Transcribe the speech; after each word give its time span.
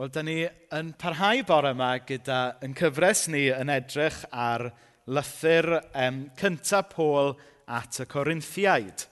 Wel, 0.00 0.08
da 0.08 0.22
ni 0.24 0.38
yn 0.72 0.94
parhau 0.96 1.42
bore 1.44 1.74
yma 1.74 1.90
gyda 2.08 2.36
yn 2.64 2.72
cyfres 2.72 3.26
ni 3.28 3.42
yn 3.52 3.68
edrych 3.68 4.22
ar 4.32 4.62
lythyr 5.04 5.66
um, 5.76 6.22
cyntaf 6.40 6.86
Pôl 6.94 7.34
at 7.68 7.98
y 8.00 8.06
Corinthiaid. 8.08 9.02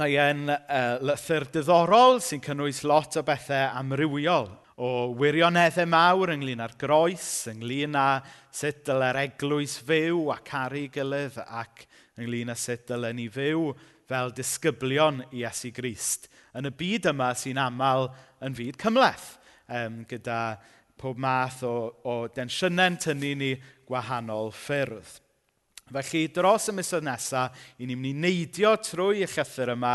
Mae 0.00 0.14
e'n 0.24 0.46
uh, 0.54 0.94
lythyr 1.04 1.44
diddorol 1.52 2.16
sy'n 2.24 2.40
cynnwys 2.46 2.80
lot 2.88 3.18
o 3.20 3.22
bethau 3.28 3.66
amrywiol 3.82 4.48
o 4.80 4.92
wirioneddau 5.20 5.90
mawr 5.92 6.32
ynglyn 6.32 6.64
â'r 6.64 6.72
groes, 6.80 7.26
ynglyn 7.52 7.98
â 8.00 8.22
sut 8.48 8.80
dyle'r 8.88 9.20
eglwys 9.26 9.74
fyw 9.84 10.30
a 10.32 10.38
caru 10.48 10.86
gilydd 10.94 11.36
ac 11.44 11.84
ynglyn 12.16 12.54
â 12.54 12.56
sut 12.56 12.86
dylen 12.88 13.20
ni 13.20 13.28
fyw 13.36 13.74
fel 14.08 14.32
disgyblion 14.32 15.26
i 15.28 15.44
Esu 15.44 15.74
Grist 15.76 16.30
yn 16.56 16.70
y 16.70 16.72
byd 16.72 17.10
yma 17.12 17.34
sy'n 17.36 17.60
aml 17.66 18.08
yn 18.40 18.56
fyd 18.56 18.80
cymleth 18.80 19.34
um, 19.68 20.02
gyda 20.08 20.40
pob 20.98 21.18
math 21.22 21.62
o, 21.66 21.74
o 22.04 22.14
densiynau'n 22.34 22.98
tynnu 23.00 23.34
ni 23.38 23.54
gwahanol 23.88 24.52
ffyrdd. 24.54 25.18
Felly, 25.88 26.26
dros 26.34 26.68
y 26.68 26.74
misoedd 26.76 27.06
nesaf, 27.06 27.68
i 27.80 27.86
ni'n 27.88 28.00
mynd 28.00 28.10
i 28.10 28.24
neidio 28.26 28.74
trwy 28.84 29.22
y 29.24 29.28
llythyr 29.28 29.72
yma 29.72 29.94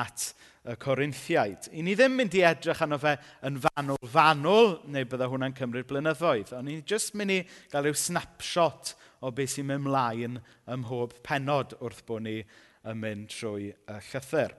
at 0.00 0.32
y 0.66 0.74
Corinthiaid. 0.80 1.68
I 1.72 1.84
ni 1.86 1.94
ddim 1.96 2.16
mynd 2.18 2.34
i 2.36 2.42
edrych 2.44 2.82
arno 2.84 2.98
fe 3.00 3.14
yn 3.46 3.60
fanwl-fanwl, 3.62 4.74
neu 4.92 5.06
bydda 5.08 5.28
hwnna'n 5.30 5.54
cymryd 5.56 5.86
blynyddoedd, 5.88 6.52
ond 6.58 6.68
ni'n 6.68 6.82
just 6.88 7.14
mynd 7.18 7.36
i 7.36 7.38
gael 7.72 7.86
rhyw 7.86 7.96
snapshot 7.96 8.94
o 9.24 9.30
beth 9.36 9.54
sy'n 9.54 9.68
mynd 9.70 9.86
mlaen 9.86 10.40
ym 10.40 10.82
mhob 10.84 11.14
penod 11.26 11.76
wrth 11.80 12.02
bod 12.08 12.26
ni 12.26 12.40
yn 12.40 13.00
mynd 13.00 13.30
trwy 13.32 13.70
y 13.70 14.00
llythyr. 14.10 14.56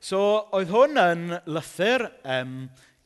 So, 0.00 0.20
oedd 0.56 0.70
hwn 0.72 1.00
yn 1.00 1.24
lythyr 1.50 2.06
um, 2.22 2.58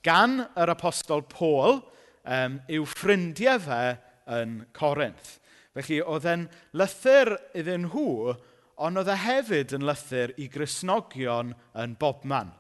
gan 0.07 0.47
yr 0.59 0.73
apostol 0.73 1.23
Paul 1.29 1.83
um, 2.25 2.61
yw 2.71 2.87
ffrindiau 2.89 3.59
fe 3.63 3.99
yn 4.31 4.65
Corinth. 4.77 5.39
Felly, 5.77 6.01
oedd 6.03 6.27
e'n 6.27 6.49
lythyr 6.77 7.37
iddyn 7.57 7.87
nhw, 7.87 8.35
ond 8.81 8.99
oedd 9.01 9.13
e 9.13 9.17
hefyd 9.25 9.75
yn 9.77 9.87
lythyr 9.87 10.31
i 10.41 10.49
grisnogion 10.51 11.55
yn 11.79 11.97
bobman. 12.01 12.51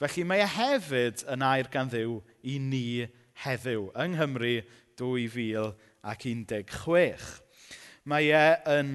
Felly 0.00 0.24
mae 0.28 0.40
e 0.44 0.48
hefyd 0.56 1.16
yn 1.32 1.42
air 1.46 1.68
gan 1.72 1.88
ddiw 1.92 2.12
i 2.44 2.58
ni 2.60 3.06
heddiw, 3.44 3.82
yng 3.96 4.14
Nghymru 4.16 4.56
2016. 5.00 7.26
Mae 8.06 8.26
e 8.32 8.46
yn 8.72 8.90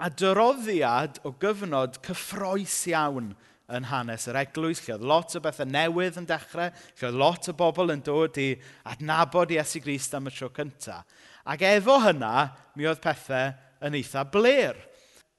adroddiad 0.00 1.20
o 1.26 1.28
gyfnod 1.42 2.00
cyffroes 2.06 2.78
iawn 2.90 3.28
yn 3.76 3.88
hanes 3.90 4.26
yr 4.30 4.38
eglwys. 4.42 4.82
Lle 4.84 4.96
oedd 4.96 5.06
lot 5.12 5.36
o 5.38 5.42
bethau 5.44 5.68
newydd 5.68 6.18
yn 6.20 6.28
dechrau. 6.28 6.70
Lle 6.98 7.08
oedd 7.08 7.18
lot 7.22 7.50
o 7.50 7.56
bobl 7.56 7.94
yn 7.94 8.04
dod 8.06 8.38
i 8.40 8.52
adnabod 8.90 9.54
Iesu 9.54 9.82
Grist 9.84 10.14
am 10.18 10.30
y 10.30 10.34
tro 10.34 10.50
cyntaf. 10.54 11.06
Ac 11.50 11.64
efo 11.66 11.96
hynna, 12.04 12.50
mi 12.76 12.88
oedd 12.88 13.02
pethau 13.02 13.54
yn 13.86 13.96
eitha 13.98 14.26
bler. 14.30 14.78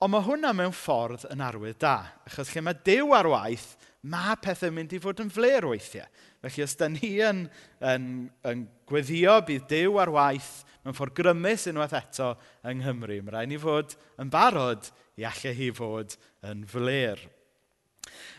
Ond 0.02 0.16
mae 0.16 0.26
hwnna 0.26 0.50
mewn 0.58 0.74
ffordd 0.74 1.28
yn 1.30 1.44
arwydd 1.46 1.78
da. 1.84 1.98
Achos 2.26 2.50
lle 2.56 2.64
mae 2.66 2.80
Dyw 2.88 3.12
ar 3.14 3.30
waith, 3.30 3.76
mae 4.02 4.34
pethau'n 4.42 4.74
mynd 4.74 4.96
i 4.98 5.00
fod 5.02 5.22
yn 5.22 5.30
fler 5.30 5.68
weithiau. 5.70 6.08
Felly 6.42 6.66
os 6.66 6.74
da 6.80 6.88
ni 6.90 7.12
yn, 7.22 7.44
yn, 7.86 8.06
yn 8.50 8.64
gweddio 8.90 9.36
bydd 9.46 9.68
Dyw 9.70 10.00
ar 10.02 10.10
waith 10.16 10.64
mewn 10.82 10.98
ffordd 10.98 11.14
grymus 11.20 11.68
unwaith 11.70 11.94
eto 12.00 12.32
yng 12.66 12.82
Nghymru, 12.82 13.20
mae 13.22 13.36
rhaid 13.36 13.52
ni 13.52 13.60
fod 13.62 13.94
yn 14.22 14.32
barod 14.34 14.90
i 15.22 15.28
allai 15.30 15.54
hi 15.60 15.70
fod 15.78 16.18
yn 16.50 16.66
fler. 16.70 17.22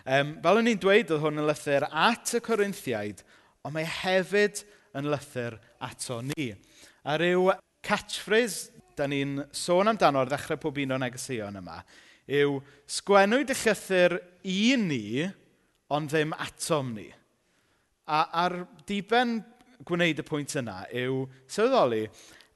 Um, 0.05 0.37
fel 0.45 0.61
o'n 0.61 0.71
i'n 0.73 0.83
dweud, 0.83 1.11
oedd 1.15 1.25
hwn 1.25 1.43
yn 1.43 1.49
lythyr 1.49 1.89
at 1.89 2.35
y 2.37 2.43
Corinthiaid, 2.45 3.25
ond 3.63 3.77
mae 3.77 3.89
hefyd 4.03 4.65
yn 4.99 5.11
lythyr 5.13 5.59
ato 5.83 6.21
ni. 6.33 6.53
A 7.07 7.19
ryw 7.21 7.51
catchphrase 7.85 8.73
da 8.97 9.09
ni'n 9.09 9.41
sôn 9.57 9.91
amdano 9.91 10.23
ar 10.23 10.31
ddechrau 10.31 10.61
pob 10.61 10.81
un 10.83 10.95
o 10.95 10.99
negeseuon 11.01 11.61
yma 11.63 11.81
yw 12.31 12.61
sgwennwyd 12.91 13.51
y 13.51 13.57
llythyr 13.59 14.15
i 14.47 14.77
ni, 14.79 15.25
ond 15.93 16.13
ddim 16.13 16.35
atom 16.39 16.93
ni. 16.97 17.09
A, 18.07 18.23
a'r 18.45 18.63
diben 18.89 19.41
gwneud 19.87 20.23
y 20.23 20.27
pwynt 20.27 20.55
yna 20.61 20.83
yw, 20.95 21.25
sylweddoli, 21.51 22.07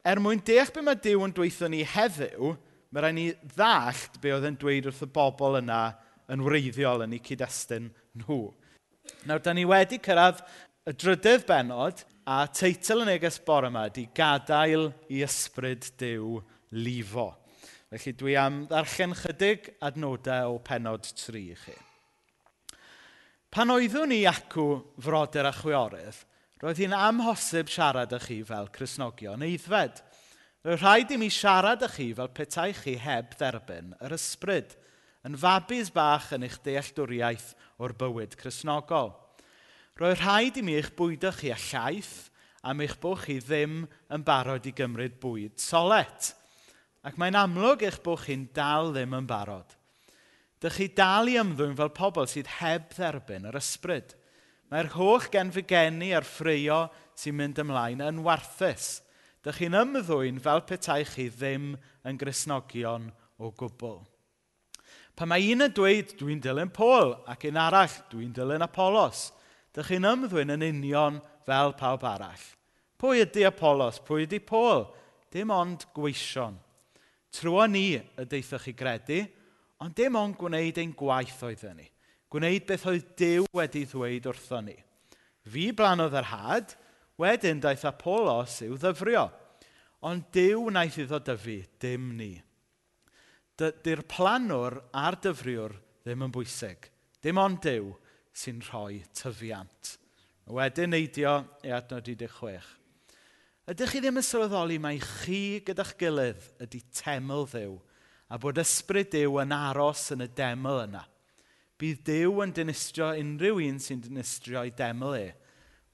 er 0.06 0.22
mwyn 0.22 0.43
deall 0.47 0.71
beth 0.71 0.87
mae 0.87 1.00
Dyw 1.03 1.25
yn 1.26 1.34
dweithio 1.34 1.71
ni 1.72 1.82
heddiw, 1.87 2.55
mae 2.91 3.03
rhaid 3.03 3.19
ni 3.19 3.26
ddallt 3.56 4.21
be 4.22 4.34
oedd 4.34 4.47
yn 4.49 4.59
dweud 4.60 4.87
wrth 4.88 5.05
y 5.05 5.10
bobl 5.12 5.59
yna 5.60 5.81
yn 6.32 6.42
wreiddiol 6.42 7.04
yn 7.06 7.14
eu 7.16 7.22
cyd-destun 7.22 7.91
nhw. 8.22 8.41
Nawr, 9.28 9.42
da 9.42 9.54
ni 9.54 9.64
wedi 9.69 9.98
cyrraedd 10.03 10.42
y 10.87 10.94
drydydd 10.98 11.47
benod 11.47 12.03
a 12.26 12.42
teitl 12.50 13.04
y 13.04 13.09
neges 13.12 13.38
bore 13.47 13.70
yma 13.70 13.87
ydy 13.91 14.09
Gadael 14.16 14.88
i 15.12 15.22
Ysbryd 15.26 15.92
Dyw 16.00 16.41
Lifo. 16.75 17.31
Felly 17.92 18.14
dwi 18.19 18.34
am 18.41 18.64
ddarllen 18.70 19.14
chydig 19.14 19.70
adnodau 19.87 20.56
o 20.56 20.62
penod 20.62 21.06
3 21.06 21.42
i 21.54 21.59
chi. 21.60 21.76
Pan 23.54 23.70
oeddwn 23.72 24.12
i 24.12 24.25
acw 24.28 24.66
frodyr 25.00 25.47
a 25.48 25.53
chwiorydd, 25.54 26.19
roedd 26.60 26.81
hi'n 26.82 26.97
amhosib 26.97 27.70
siarad 27.70 28.12
â 28.16 28.19
chi 28.20 28.41
fel 28.44 28.66
Cresnogion 28.75 29.44
eiddfed. 29.47 30.03
Roedd 30.66 30.82
rhaid 30.82 31.14
i 31.14 31.20
mi 31.22 31.31
siarad 31.31 31.87
â 31.87 31.88
chi 31.94 32.10
fel 32.19 32.32
petai 32.34 32.72
chi 32.75 32.97
heb 33.00 33.38
dderbyn 33.38 33.94
yr 34.03 34.19
ysbryd– 34.19 34.75
yn 35.26 35.37
fabus 35.38 35.91
bach 35.91 36.31
yn 36.37 36.47
eich 36.47 36.60
dealltwriaeth 36.62 37.53
o'r 37.82 37.94
bywyd 37.98 38.37
chrysnogol. 38.38 39.10
Roedd 39.98 40.20
rhaid 40.20 40.60
i 40.60 40.62
mi 40.62 40.76
eich 40.78 40.92
bwydo 40.94 41.32
chi 41.34 41.50
a 41.50 41.56
llaeth 41.59 42.28
am 42.66 42.82
eich 42.84 42.94
bod 43.03 43.25
chi 43.25 43.38
ddim 43.41 43.84
yn 44.12 44.26
barod 44.26 44.66
i 44.69 44.75
gymryd 44.76 45.19
bwyd 45.22 45.59
solet. 45.62 46.31
Ac 47.06 47.19
mae'n 47.19 47.38
amlwg 47.38 47.84
eich 47.87 47.98
bod 48.04 48.22
chi'n 48.25 48.48
dal 48.54 48.92
ddim 48.94 49.14
yn 49.19 49.28
barod. 49.31 49.76
Dych 50.62 50.78
chi 50.78 50.88
dal 50.97 51.31
i 51.31 51.37
ymddwyn 51.41 51.76
fel 51.78 51.93
pobl 51.94 52.26
sydd 52.31 52.48
heb 52.60 52.88
dderbyn 52.94 53.50
yr 53.50 53.58
ysbryd. 53.60 54.14
Mae'r 54.70 54.91
holl 54.97 55.28
genfigeni 55.31 56.10
a'r 56.16 56.26
ffreio 56.26 56.87
sy'n 57.19 57.37
mynd 57.38 57.62
ymlaen 57.62 58.03
yn 58.03 58.22
warthus. 58.26 59.00
Dych 59.47 59.60
chi'n 59.62 59.78
ymddwyn 59.78 60.43
fel 60.43 60.64
petai 60.66 61.04
chi 61.06 61.28
ddim 61.31 61.75
yn 62.06 62.19
grisnogion 62.19 63.10
o 63.38 63.53
gwbl. 63.54 64.00
Pan 65.16 65.31
mae 65.32 65.47
un 65.54 65.65
yn 65.65 65.72
dweud, 65.72 66.10
dwi'n 66.21 66.43
dilyn 66.44 66.69
Paul, 66.77 67.15
ac 67.25 67.47
un 67.49 67.56
arall, 67.56 67.94
dwi'n 68.12 68.34
dilyn 68.37 68.65
Apollos, 68.66 69.31
dych 69.72 69.88
chi'n 69.88 70.04
ymddwyn 70.04 70.53
yn 70.53 70.65
union 70.66 71.16
fel 71.49 71.72
pawb 71.78 72.04
arall. 72.04 72.43
Pwy 73.00 73.22
ydy 73.25 73.47
Apollos? 73.49 73.97
Pwy 74.05 74.26
ydy 74.26 74.43
Paul? 74.44 74.84
Dim 75.32 75.55
ond 75.56 75.87
gweision. 75.97 76.59
Trwy 77.32 77.65
ni 77.72 77.87
y 77.97 78.26
deithwch 78.28 78.69
chi 78.69 78.76
gredu, 78.76 79.22
ond 79.81 79.97
dim 79.97 80.21
ond 80.21 80.37
gwneud 80.37 80.81
ein 80.81 80.93
gwaith 80.97 81.41
oeddwn 81.49 81.81
ni. 81.81 81.88
Gwneud 82.32 82.69
beth 82.69 82.84
oedd 82.91 83.10
Dyw 83.16 83.49
wedi 83.56 83.87
ddweud 83.88 84.28
wrtho 84.28 84.60
ni. 84.65 84.76
Fi 85.49 85.71
blanodd 85.76 86.16
yr 86.16 86.28
had, 86.28 86.76
wedyn 87.16 87.65
daeth 87.65 87.88
Apollos 87.88 88.59
i'w 88.66 88.76
ddyfrio. 88.81 89.31
Ond 90.05 90.28
Dyw 90.37 90.66
wnaeth 90.69 91.00
iddo 91.06 91.25
dyfu, 91.25 91.62
dim 91.81 92.12
ni. 92.19 92.34
Dy'r 93.56 94.03
planwr 94.11 94.81
a'r 94.93 95.17
dyfriwr 95.25 95.75
ddim 96.05 96.27
yn 96.27 96.33
bwysig. 96.34 96.91
Dim 97.25 97.41
ond 97.41 97.62
Dyw 97.65 97.94
sy'n 98.37 98.61
rhoi 98.69 99.00
tyfiant. 99.17 99.97
Wedyn 100.53 100.93
neidio 100.93 101.39
i 101.67 101.72
adnod 101.75 102.06
16. 102.06 102.75
Ydych 103.67 103.94
chi 103.94 104.03
ddim 104.03 104.21
yn 104.21 104.27
sylweddoli 104.27 104.77
mai 104.78 104.99
chi 105.03 105.59
gyda'ch 105.67 105.97
gilydd 105.99 106.44
ydy 106.62 106.83
teml 106.94 107.49
ddew 107.50 107.78
a 108.31 108.39
bod 108.43 108.61
ysbryd 108.62 109.11
Dyw 109.15 109.41
yn 109.43 109.55
aros 109.56 110.05
yn 110.15 110.23
y 110.23 110.28
deml 110.38 110.84
yna. 110.84 111.03
Bydd 111.81 112.05
Dyw 112.06 112.44
yn 112.44 112.55
dinistrio 112.55 113.11
unrhyw 113.19 113.65
un 113.65 113.81
sy'n 113.83 114.05
dinistrio 114.05 114.62
i 114.69 114.75
deml 114.77 115.17
e. 115.19 115.27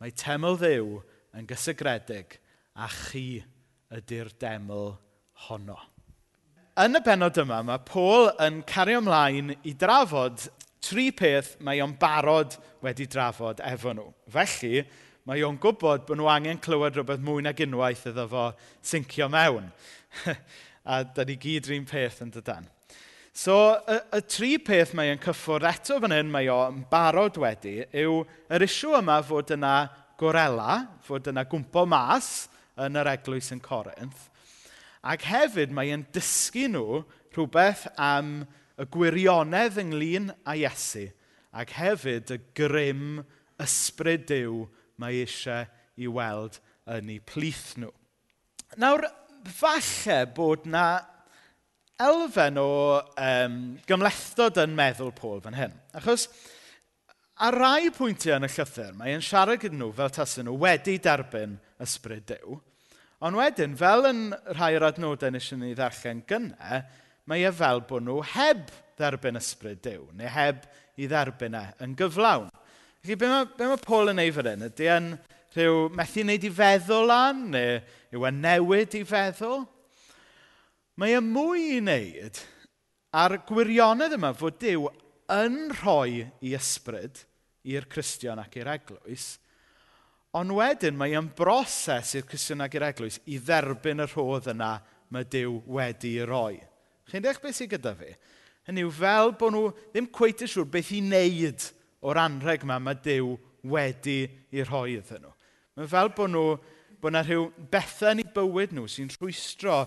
Mae 0.03 0.13
teml 0.19 0.59
Ddew 0.61 0.99
yn 1.39 1.49
gysegredig 1.49 2.37
a 2.75 2.91
chi 2.91 3.41
ydy'r 3.95 4.35
deml 4.43 4.93
honno 5.47 5.79
yn 6.81 6.97
y 6.97 7.03
benod 7.05 7.37
yma, 7.43 7.61
mae 7.67 7.81
Paul 7.85 8.31
yn 8.41 8.63
cario 8.69 9.03
ymlaen 9.03 9.53
i 9.69 9.75
drafod 9.77 10.47
tri 10.83 11.11
peth 11.15 11.55
mae 11.63 11.83
o'n 11.85 11.95
barod 12.01 12.57
wedi 12.83 13.07
drafod 13.11 13.61
efo 13.69 13.93
nhw. 13.95 14.09
Felly, 14.33 14.83
mae 15.29 15.45
o'n 15.47 15.59
gwybod 15.61 16.07
bod 16.09 16.19
nhw 16.19 16.31
angen 16.33 16.61
clywed 16.63 16.97
rhywbeth 16.97 17.23
mwy 17.23 17.45
nag 17.45 17.61
unwaith 17.67 18.07
iddo 18.11 18.25
fo 18.31 18.47
syncio 18.81 19.29
mewn. 19.33 19.69
a 20.93 21.03
da 21.05 21.27
ni 21.29 21.37
gyd 21.41 21.69
rhywun 21.69 21.87
peth 21.89 22.23
yn 22.25 22.33
dydan. 22.35 22.67
So, 23.33 23.55
y, 23.89 24.01
y 24.13 24.21
tri 24.29 24.57
peth 24.61 24.93
mae 24.97 25.13
o'n 25.13 25.23
cyffwrdd 25.23 25.69
eto 25.71 26.01
fan 26.03 26.13
hyn 26.17 26.33
mae 26.33 26.51
o'n 26.53 26.83
barod 26.91 27.39
wedi 27.41 27.79
yw 28.03 28.19
yr 28.53 28.65
isiw 28.67 28.99
yma 28.99 29.21
fod 29.25 29.55
yna 29.57 29.77
gorela, 30.21 30.83
fod 31.05 31.31
yna 31.33 31.47
gwmpo 31.49 31.87
mas 31.89 32.49
yn 32.81 32.99
yr 32.99 33.13
eglwys 33.15 33.53
yn 33.55 33.63
Corinth, 33.65 34.29
Ac 35.03 35.25
hefyd 35.27 35.73
mae 35.75 35.91
e'n 35.91 36.05
dysgu 36.15 36.69
nhw 36.71 37.03
rhywbeth 37.35 37.89
am 37.99 38.45
y 38.79 38.87
gwirionedd 38.95 39.81
ynglyn 39.83 40.31
â 40.47 40.55
Iesu 40.61 41.09
ac 41.59 41.75
hefyd 41.77 42.31
y 42.33 42.39
grym 42.57 43.23
ysbryd 43.63 44.29
Dyw 44.31 44.63
mae 45.03 45.25
eisiau 45.25 45.67
i 45.99 46.09
weld 46.09 46.61
yn 46.93 47.11
eu 47.13 47.25
plith 47.27 47.75
nhw. 47.81 47.91
Nawr, 48.81 49.05
falle 49.51 50.23
bod 50.37 50.65
na 50.71 50.87
elfen 52.03 52.59
o 52.63 52.73
um, 53.03 53.61
gymlethdod 53.87 54.59
yn 54.63 54.75
meddwl 54.79 55.13
Paul 55.19 55.43
fan 55.45 55.59
hyn. 55.59 55.75
Achos 55.99 56.29
ar 57.43 57.59
rai 57.59 57.91
pwyntiau 57.95 58.39
yn 58.39 58.47
y 58.47 58.51
llythyr, 58.55 58.95
mae 58.97 59.15
e'n 59.17 59.25
siarad 59.25 59.61
gyda 59.63 59.79
nhw 59.79 59.91
fel 59.99 60.15
tasyn 60.15 60.49
nhw 60.49 60.57
wedi 60.63 60.99
derbyn 61.03 61.59
ysbryd 61.83 62.29
Dyw. 62.31 62.59
Ond 63.23 63.39
wedyn, 63.39 63.77
fel 63.79 64.09
yn 64.09 64.23
rhai 64.57 64.73
o'r 64.75 64.89
adnodau 64.89 65.31
nes 65.31 65.53
i 65.55 65.57
ni 65.61 65.77
ddarllen 65.79 66.25
gynnau, 66.27 66.79
mae 67.31 67.45
e 67.47 67.53
fel 67.55 67.85
bod 67.87 68.03
nhw 68.03 68.17
heb 68.33 68.65
dderbyn 68.99 69.39
ysbryd 69.39 69.79
Dyw, 69.85 70.09
neu 70.19 70.31
heb 70.35 70.65
i 70.99 71.07
dderbyn 71.07 71.55
e 71.55 71.61
yn 71.87 71.93
gyflawn. 72.01 72.49
Felly, 72.99 73.17
be 73.21 73.29
mae, 73.31 73.45
be 73.55 73.69
mae 73.71 73.79
Paul 73.85 74.11
yn 74.11 74.23
ei 74.25 74.33
fan 74.35 74.49
hyn? 74.51 74.65
Ydy 74.67 74.89
e'n 74.91 75.07
rhyw 75.55 75.85
methu 75.95 76.25
wneud 76.25 76.49
i 76.49 76.51
feddwl 76.57 77.15
an, 77.15 77.45
neu 77.55 77.77
yw 78.19 78.27
e'n 78.27 78.43
newid 78.43 78.99
i 78.99 79.05
feddwl? 79.07 79.63
Mae 80.99 81.15
e 81.15 81.23
mwy 81.23 81.69
i 81.77 81.79
wneud 81.79 82.43
a'r 83.23 83.37
gwirionedd 83.47 84.19
yma 84.19 84.33
fod 84.35 84.59
Dyw 84.65 84.91
yn 85.31 85.61
rhoi 85.79 86.25
i 86.43 86.57
ysbryd 86.59 87.23
i'r 87.71 87.87
Cristion 87.87 88.43
ac 88.43 88.59
i'r 88.59 88.75
Eglwys– 88.75 89.37
Ond 90.39 90.55
wedyn 90.57 90.97
mae 90.97 91.13
yn 91.19 91.29
broses 91.37 92.15
i'r 92.17 92.25
Cristionau 92.25 92.73
i'r 92.73 92.87
Eglwys 92.87 93.19
i 93.29 93.37
dderbyn 93.37 94.01
y 94.01 94.07
rhodd 94.09 94.49
yna 94.55 94.75
mae 95.13 95.27
Dyw 95.29 95.59
wedi 95.67 96.15
wedi'i 96.17 96.29
roi. 96.29 96.55
Chi'n 97.11 97.25
deall 97.25 97.41
beth 97.43 97.59
sydd 97.59 97.75
gyda 97.75 97.93
fi? 97.99 98.15
Hynny 98.69 98.87
yw 98.87 98.93
fel 98.97 99.35
bod 99.37 99.53
nhw 99.53 99.67
ddim 99.93 100.09
cweith 100.17 100.45
yn 100.47 100.53
siŵr 100.53 100.71
beth 100.73 100.93
i 100.97 101.03
wneud 101.05 101.67
o'r 102.09 102.21
anrheg 102.23 102.65
yma 102.65 102.79
mae 102.81 102.97
Dyw 103.05 103.35
wedi 103.75 104.23
i 104.57 104.65
rhoi 104.65 104.97
iddyn 104.97 105.27
nhw. 105.27 105.35
Mae 105.77 105.91
fel 105.93 106.13
bod 106.17 106.33
nhw, 106.33 106.47
bod 107.03 107.13
yna 107.13 107.23
rhyw 107.27 107.45
bethau 107.75 108.15
yn 108.15 108.25
eu 108.25 108.33
bywyd 108.39 108.73
nhw 108.73 108.87
sy'n 108.89 109.13
rhwystro 109.13 109.83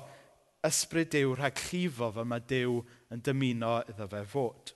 ysbryd 0.69 1.09
Dyw 1.15 1.33
rhag 1.39 1.57
llifo 1.71 2.11
fe 2.13 2.27
mae 2.27 2.45
Dyw 2.53 2.77
yn 3.15 3.25
dymuno 3.25 3.79
iddo 3.89 4.09
fe 4.13 4.21
fod. 4.29 4.75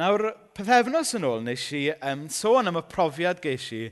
Nawr, 0.00 0.30
pethefnos 0.56 1.12
yn 1.16 1.28
ôl, 1.28 1.44
nes 1.44 1.68
i 1.76 1.86
um, 1.98 2.26
sôn 2.32 2.72
am 2.72 2.80
y 2.80 2.84
profiad 2.88 3.44
geis 3.44 3.68
i 3.76 3.84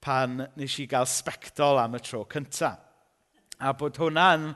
pan 0.00 0.46
nes 0.56 0.78
i 0.82 0.86
gael 0.90 1.08
sbectol 1.10 1.80
am 1.82 1.96
y 1.98 2.02
tro 2.04 2.24
cyntaf. 2.30 2.82
A 3.56 3.72
bod 3.72 3.96
hwnna'n 3.96 4.50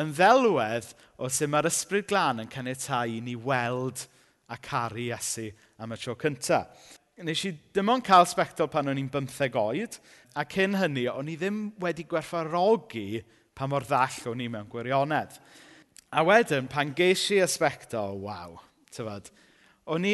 yn 0.00 0.12
ddelwedd 0.16 0.94
o 1.20 1.28
sut 1.28 1.50
mae'r 1.52 1.68
ysbryd 1.68 2.06
glân 2.08 2.40
yn 2.40 2.52
caniatau 2.52 3.12
i 3.12 3.18
ni 3.20 3.34
weld 3.36 4.06
a 4.48 4.56
caru 4.56 5.02
Iesu 5.10 5.50
am 5.82 5.92
y 5.92 5.98
tro 6.00 6.14
cyntaf. 6.20 6.70
Nes 7.24 7.42
i 7.48 7.52
ddim 7.52 7.92
ond 7.92 8.04
cael 8.04 8.26
sbectol 8.28 8.68
pan 8.72 8.88
o'n 8.92 9.00
i'n 9.00 9.12
15 9.12 9.56
oed, 9.60 9.98
a 10.36 10.44
cyn 10.44 10.76
hynny, 10.76 11.06
o'n 11.08 11.30
i 11.32 11.36
ddim 11.40 11.60
wedi 11.80 12.04
gwerthfarogi 12.08 13.22
pa 13.56 13.68
mor 13.68 13.86
ddall 13.88 14.32
o'n 14.32 14.42
i 14.44 14.48
mewn 14.52 14.68
gwirionedd. 14.68 15.38
A 16.12 16.24
wedyn, 16.24 16.68
pan 16.68 16.92
ges 16.96 17.24
i 17.32 17.40
y 17.40 17.48
sbectol, 17.48 18.20
waw, 18.24 18.58
tyfod, 18.92 19.30
O'n 19.86 20.06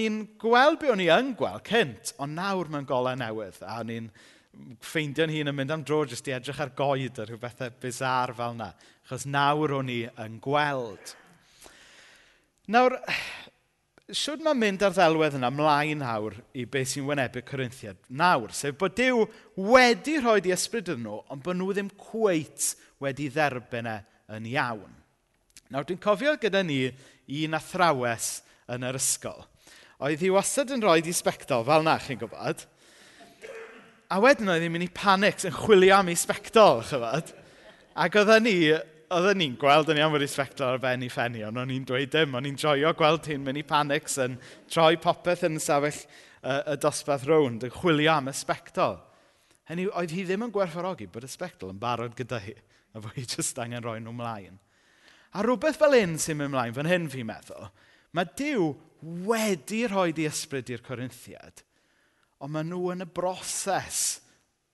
i'n 0.00 0.18
gweld 0.40 0.80
be 0.80 0.88
o'n 0.88 1.04
i 1.04 1.10
yn 1.12 1.34
gweld 1.36 1.66
cynt, 1.68 2.14
ond 2.16 2.38
nawr 2.38 2.70
mewn 2.72 2.88
golau 2.88 3.16
newydd. 3.18 3.60
A 3.60 3.82
o'n 3.82 3.92
i'n 3.92 4.06
ffeindio'n 4.82 5.32
hun 5.34 5.52
yn 5.52 5.56
mynd 5.56 5.74
am 5.74 5.82
dro 5.86 6.00
jyst 6.08 6.30
i 6.30 6.34
edrych 6.34 6.62
ar 6.64 6.72
goed 6.76 7.20
a 7.20 7.26
rhyw 7.26 7.40
bethau 7.42 7.68
e 7.68 7.76
bizar 7.82 8.32
fel 8.38 8.56
yna. 8.56 8.70
Achos 9.04 9.26
nawr 9.28 9.76
o'n 9.78 9.92
i 9.92 9.98
yn 10.24 10.40
gweld. 10.44 11.12
Nawr, 12.72 12.96
siwr 14.08 14.40
mae'n 14.44 14.60
mynd 14.64 14.82
ar 14.88 14.96
ddelwedd 14.96 15.36
yna 15.38 15.52
mlaen 15.52 16.02
nawr 16.02 16.40
i 16.56 16.64
beth 16.64 16.94
sy'n 16.94 17.06
wynebu 17.08 17.44
Corinthiad 17.48 18.00
nawr, 18.08 18.52
sef 18.56 18.80
bod 18.80 18.96
Dyw 18.96 19.26
wedi 19.68 20.18
rhoi 20.22 20.40
di 20.44 20.56
ysbryd 20.56 20.88
yn 20.96 21.04
nhw, 21.04 21.20
ond 21.28 21.44
bod 21.44 21.60
nhw 21.60 21.70
ddim 21.76 21.92
cweit 22.00 22.72
wedi 23.04 23.28
dderbyn 23.32 23.92
e 23.92 23.96
yn 24.36 24.48
iawn. 24.56 24.92
Nawr, 25.68 25.84
dwi'n 25.84 26.00
cofio 26.00 26.32
gyda 26.40 26.64
ni 26.64 26.86
un 27.44 27.56
athrawes 27.56 28.38
yn 28.74 28.84
yr 28.88 28.98
ysgol. 28.98 29.46
Oedd 30.04 30.22
hi 30.22 30.30
wastad 30.30 30.70
yn 30.74 30.82
rhoi 30.84 31.00
di 31.02 31.14
sbectol, 31.16 31.64
fel 31.66 31.86
na 31.86 31.96
chi'n 32.02 32.20
gwybod. 32.20 32.60
A 34.08 34.20
wedyn 34.22 34.52
oedd 34.52 34.62
hi'n 34.64 34.72
mynd 34.72 34.86
i 34.86 34.92
panics 34.94 35.48
yn 35.48 35.56
chwilio 35.56 35.98
am 35.98 36.12
ei 36.12 36.16
sbectol, 36.16 36.84
chyfod. 36.86 37.32
Ac 37.98 38.14
oedden 38.20 38.46
ni, 38.46 38.54
oedden 39.10 39.40
ni'n 39.40 39.56
gweld 39.58 39.90
yn 39.92 39.98
iawn 40.00 40.14
fod 40.14 40.24
ei 40.24 40.64
ar 40.68 40.80
ben 40.82 41.02
i 41.02 41.10
ffenni, 41.10 41.42
ond 41.48 41.58
o'n 41.60 41.74
i'n 41.74 41.88
dweud 41.88 42.12
dim, 42.12 42.36
o'n 42.38 42.46
i'n 42.46 42.60
joio 42.60 42.92
gweld 42.96 43.26
hi'n 43.26 43.42
mynd 43.44 43.60
i 43.60 43.64
panics 43.66 44.18
yn 44.22 44.38
troi 44.70 44.94
popeth 45.02 45.42
yn 45.48 45.58
sefyll 45.62 45.98
uh, 45.98 46.62
y 46.74 46.78
dosbarth 46.80 47.26
rownd, 47.28 47.66
yn 47.66 47.74
chwilio 47.74 48.14
am 48.14 48.30
y 48.30 48.36
sbectol. 48.36 49.00
Hynny, 49.68 49.88
oedd 49.90 50.14
hi 50.14 50.24
ddim 50.24 50.46
yn 50.46 50.54
gwerthfawrogi 50.54 51.08
bod 51.12 51.26
y 51.26 51.32
sbectol 51.32 51.74
yn 51.74 51.80
barod 51.82 52.14
gyda 52.16 52.40
hi, 52.44 52.54
a 52.94 53.02
fod 53.02 53.18
hi 53.18 53.26
jyst 53.26 53.58
angen 53.60 53.84
rhoi 53.84 53.98
nhw 54.00 54.14
mlaen. 54.16 54.56
A 55.36 55.44
rhywbeth 55.44 55.76
fel 55.80 55.98
un 55.98 56.16
sy'n 56.20 56.38
mynd 56.38 56.54
mlaen, 56.54 56.76
fan 56.76 56.88
hyn 56.88 57.10
fi'n 57.12 57.28
meddwl, 57.28 57.68
Mae 58.16 58.28
Dyw 58.38 58.70
wedi 59.28 59.84
rhoi 59.86 60.12
di 60.16 60.26
ysbryd 60.28 60.70
i'r 60.72 60.84
Corinthiad, 60.84 61.62
ond 62.42 62.54
maen 62.54 62.70
nhw 62.72 62.92
yn 62.94 63.04
y 63.04 63.08
broses. 63.14 64.20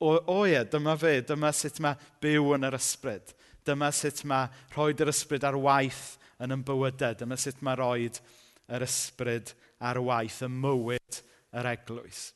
O, 0.05 0.15
o 0.17 0.39
ie, 0.49 0.61
dyma 0.69 0.97
fe, 1.01 1.19
dyma 1.27 1.51
sut 1.55 1.81
mae 1.83 1.97
byw 2.23 2.55
yn 2.57 2.69
yr 2.69 2.77
ysbryd. 2.79 3.35
Dyma 3.65 3.91
sut 3.95 4.25
mae 4.29 4.51
rhoi 4.75 4.93
yr 4.93 5.13
ysbryd 5.13 5.47
ar 5.49 5.59
waith 5.61 6.17
yn 6.43 6.55
yn 6.57 6.65
bywydau. 6.67 7.17
Dyma 7.19 7.39
sut 7.41 7.63
mae 7.65 7.79
rhoi 7.81 8.09
yr 8.75 8.87
ysbryd 8.87 9.55
ar 9.85 10.01
waith 10.05 10.43
y 10.45 10.51
mywyd 10.53 11.21
yr 11.55 11.71
eglwys. 11.75 12.27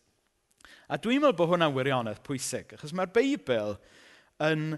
A 0.88 0.96
dwi'n 0.96 1.20
meddwl 1.20 1.36
bod 1.36 1.50
hwnna'n 1.52 1.74
wirionedd 1.76 2.22
pwysig, 2.24 2.72
achos 2.72 2.94
mae'r 2.96 3.10
Beibl 3.12 3.74
yn, 4.46 4.70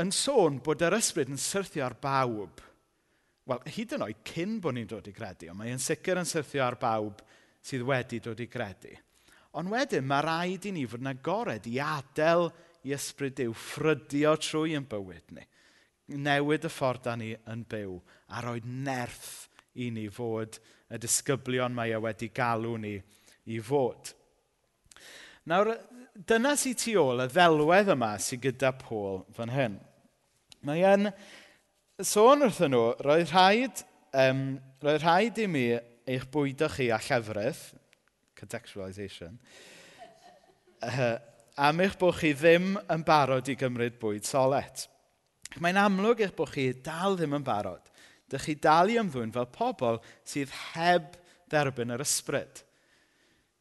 yn 0.00 0.10
sôn 0.12 0.58
bod 0.64 0.84
yr 0.84 0.98
ysbryd 0.98 1.32
yn 1.32 1.40
syrthio 1.40 1.86
ar 1.88 1.96
bawb– 2.02 2.60
wel, 3.50 3.62
hyd 3.74 3.94
yn 3.96 4.06
oed 4.06 4.24
cyn 4.26 4.58
bod 4.62 4.76
ni'n 4.76 4.88
dod 4.90 5.08
i 5.10 5.14
gredu, 5.14 5.50
ond 5.50 5.60
mae'n 5.60 5.82
sicr 5.82 6.20
yn 6.20 6.28
syrthio 6.28 6.64
ar 6.66 6.78
bawb 6.80 7.22
sydd 7.64 7.84
wedi 7.88 8.20
dod 8.24 8.40
i 8.40 8.48
gredu. 8.50 8.94
Ond 9.58 9.72
wedyn, 9.72 10.06
mae 10.06 10.22
rhaid 10.22 10.68
i 10.70 10.74
ni 10.74 10.86
fod 10.86 11.02
yn 11.02 11.10
agored 11.10 11.66
i 11.66 11.80
adael 11.82 12.48
i 12.86 12.94
ysbryd 12.94 13.36
Dyw 13.40 13.54
ffrydio 13.56 14.36
trwy 14.40 14.76
yn 14.78 14.86
bywyd 14.88 15.34
ni. 15.36 15.46
Newid 16.20 16.66
y 16.66 16.70
ffordd 16.70 17.04
da 17.06 17.16
ni 17.18 17.32
yn 17.50 17.64
byw 17.70 17.96
a 18.34 18.42
rhoi 18.42 18.60
nerth 18.64 19.48
i 19.78 19.90
ni 19.94 20.06
fod 20.10 20.58
y 20.90 20.98
disgyblion 21.02 21.74
mae 21.74 21.94
e 21.94 22.00
wedi 22.02 22.30
galw 22.34 22.76
ni 22.80 22.96
i 23.50 23.60
fod. 23.62 24.14
Nawr, 25.50 25.74
dyna 26.14 26.54
sy'n 26.58 26.78
tu 26.78 26.96
ôl 27.00 27.24
y 27.24 27.28
ddelwedd 27.30 27.92
yma 27.94 28.14
sydd 28.22 28.44
gyda 28.46 28.72
Paul 28.78 29.22
fan 29.36 29.54
hyn. 29.54 29.78
Mae 30.66 30.82
e'n 30.84 31.08
sôn 32.06 32.44
wrthyn 32.46 32.72
nhw, 32.74 32.84
roedd 33.04 33.32
rhaid, 33.32 33.82
um, 34.16 34.44
roedd 34.84 35.02
rhaid 35.02 35.40
i 35.42 35.46
mi 35.50 35.66
eich 36.10 36.26
bwydo 36.32 36.68
chi 36.72 36.88
a 36.92 36.98
llefrith, 37.02 37.70
contextualisation, 38.38 39.36
uh, 40.86 41.18
am 41.60 41.82
eich 41.84 41.98
bod 42.00 42.16
chi 42.20 42.32
ddim 42.36 42.72
yn 42.90 43.04
barod 43.06 43.50
i 43.50 43.56
gymryd 43.58 43.98
bwyd 44.00 44.26
solet. 44.28 44.86
Mae'n 45.60 45.80
amlwg 45.82 46.24
eich 46.24 46.34
bod 46.36 46.52
chi 46.54 46.70
dal 46.84 47.18
ddim 47.18 47.36
yn 47.40 47.46
barod. 47.46 47.86
Dych 48.30 48.46
chi 48.46 48.56
dal 48.62 48.92
i 48.92 48.98
ymddwyn 49.00 49.32
fel 49.34 49.48
pobl 49.50 49.98
sydd 50.28 50.52
heb 50.72 51.16
dderbyn 51.50 51.96
yr 51.96 52.04
ysbryd. 52.04 52.62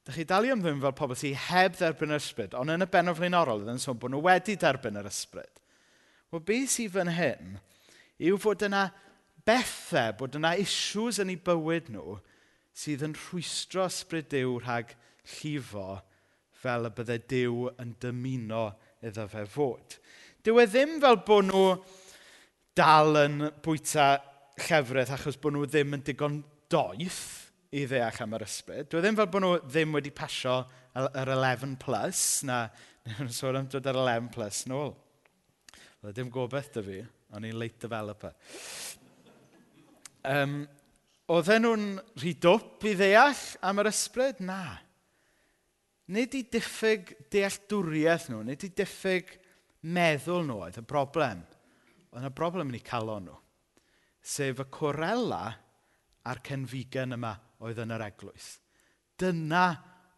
Dych 0.06 0.20
chi 0.20 0.26
dal 0.30 0.46
i 0.46 0.54
ymddwyn 0.54 0.84
fel 0.84 0.94
pobl 0.98 1.18
sydd 1.18 1.40
heb 1.50 1.80
dderbyn 1.80 2.14
yr 2.14 2.22
ysbryd, 2.22 2.54
ond 2.58 2.76
yn 2.76 2.86
y 2.86 2.90
benod 2.90 3.18
flaenorol, 3.18 3.64
ydyn 3.66 3.76
nhw'n 3.76 3.84
sôn 3.84 3.98
bod 4.00 4.14
nhw 4.14 4.22
wedi 4.28 4.56
derbyn 4.62 5.02
yr 5.02 5.10
ysbryd. 5.10 5.64
Wel, 6.30 6.46
beth 6.46 6.76
sydd 6.76 6.94
fan 6.94 7.12
hyn 7.18 7.58
yw 8.20 8.40
fod 8.42 8.66
yna 8.68 8.90
bethau, 9.48 10.14
bod 10.20 10.36
yna 10.40 10.56
issues 10.60 11.22
yn 11.24 11.34
eu 11.34 11.42
bywyd 11.46 11.90
nhw 11.94 12.18
sydd 12.80 13.04
yn 13.08 13.16
rhwystro 13.18 13.88
ysbryd 13.90 14.30
Dyw 14.32 14.60
rhag 14.64 14.94
llifo 15.38 16.00
fel 16.60 16.88
y 16.88 16.94
byddai 16.96 17.20
Dyw 17.32 17.68
yn 17.82 17.96
dymuno 18.04 18.66
iddo 19.06 19.26
fe 19.32 19.46
fod. 19.50 19.98
Dyw 20.44 20.62
e 20.62 20.68
ddim 20.70 20.98
fel 21.04 21.20
bod 21.28 21.50
nhw 21.50 21.66
dal 22.78 23.20
yn 23.26 23.50
bwyta 23.64 24.14
llefrith 24.68 25.14
achos 25.16 25.40
bod 25.42 25.56
nhw 25.56 25.68
ddim 25.68 25.98
yn 25.98 26.06
digon 26.08 26.42
doeth 26.72 27.24
i 27.76 27.86
ddeall 27.90 28.24
am 28.24 28.36
yr 28.38 28.48
ysbryd. 28.48 28.90
Dyw 28.90 29.00
e 29.00 29.04
ddim 29.04 29.20
fel 29.20 29.32
bod 29.32 29.46
nhw 29.46 29.54
ddim 29.66 29.96
wedi 29.98 30.14
pasio 30.16 30.62
yr 31.00 31.34
11 31.36 31.78
plus, 31.82 32.24
na, 32.48 32.66
nhw'n 33.10 33.32
sôn 33.34 33.60
am 33.60 33.70
dod 33.72 33.88
ar 33.92 34.00
11 34.06 34.32
plus 34.36 34.66
nôl. 34.72 34.94
Oedd 36.04 36.16
ddim 36.16 36.32
gobeith 36.32 36.72
dy 36.76 36.86
fi. 36.86 37.00
O'n 37.36 37.46
i'n 37.46 37.58
late 37.62 37.82
developer. 37.82 38.34
Um, 40.26 40.64
oedden 41.30 41.66
nhw'n 41.66 41.84
rhydwp 42.20 42.88
i 42.90 42.96
ddeall 42.98 43.44
am 43.70 43.82
yr 43.84 43.92
ysbryd? 43.92 44.42
Na. 44.46 44.64
Nid 46.10 46.34
i 46.34 46.42
diffyg 46.50 47.14
dealltwriaeth 47.30 48.32
nhw, 48.32 48.42
nid 48.48 48.66
i 48.66 48.72
diffyg 48.74 49.36
meddwl 49.86 50.48
nhw 50.48 50.64
oedd 50.66 50.82
y 50.82 50.86
broblem. 50.90 51.44
Oedd 52.10 52.26
y 52.26 52.34
broblem 52.34 52.74
yn 52.74 52.80
eu 52.80 52.86
calon 52.88 53.30
nhw. 53.30 53.38
Sef 54.26 54.64
y 54.64 54.68
corella 54.74 55.44
a'r 56.30 56.42
cenfigen 56.46 57.16
yma 57.16 57.36
oedd 57.64 57.80
yn 57.84 57.94
yr 57.94 58.08
eglwys. 58.10 58.56
Dyna 59.20 59.68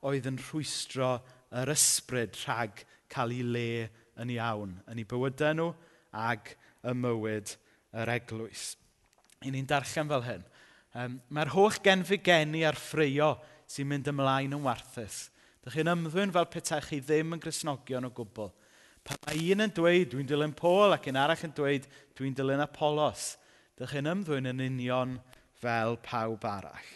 oedd 0.08 0.30
yn 0.32 0.40
rhwystro 0.40 1.18
yr 1.60 1.74
ysbryd 1.76 2.40
rhag 2.46 2.86
cael 3.12 3.36
ei 3.36 3.46
le 3.46 3.70
yn 4.22 4.32
iawn 4.34 4.78
yn 4.88 5.02
ei 5.02 5.08
bywydau 5.08 5.58
nhw 5.58 5.70
ac 6.24 6.56
y 6.88 6.94
mywyd 6.98 7.56
yr 8.02 8.14
eglwys. 8.16 8.72
I 9.46 9.52
ni'n 9.54 9.68
darllen 9.70 10.10
fel 10.12 10.26
hyn. 10.26 10.46
Um, 10.98 11.20
Mae'r 11.34 11.54
holl 11.56 11.78
genfigeni 11.84 12.66
a'r 12.68 12.80
ffreio 12.80 13.34
sy'n 13.72 13.90
mynd 13.90 14.10
ymlaen 14.12 14.58
yn 14.58 14.66
warthus. 14.66 15.30
Dych 15.62 15.78
chi'n 15.78 15.92
ymddwyn 15.94 16.34
fel 16.34 16.50
petai 16.52 16.82
chi 16.86 17.00
ddim 17.02 17.36
yn 17.38 17.42
grisnogion 17.42 18.10
o 18.10 18.12
gwbl. 18.16 18.52
Pa 19.06 19.18
mae 19.26 19.52
un 19.54 19.66
yn 19.66 19.74
dweud, 19.74 20.12
dwi'n 20.12 20.30
dilyn 20.30 20.56
Paul, 20.58 20.94
ac 20.94 21.08
un 21.10 21.20
arall 21.22 21.46
yn 21.48 21.54
dweud, 21.58 21.88
dwi'n 22.18 22.36
dilyn 22.38 22.64
Apollos. 22.66 23.36
Dych 23.80 23.96
chi'n 23.96 24.10
ymddwyn 24.12 24.50
yn 24.52 24.66
union 24.66 25.16
fel 25.62 25.98
pawb 26.06 26.46
arall. 26.50 26.92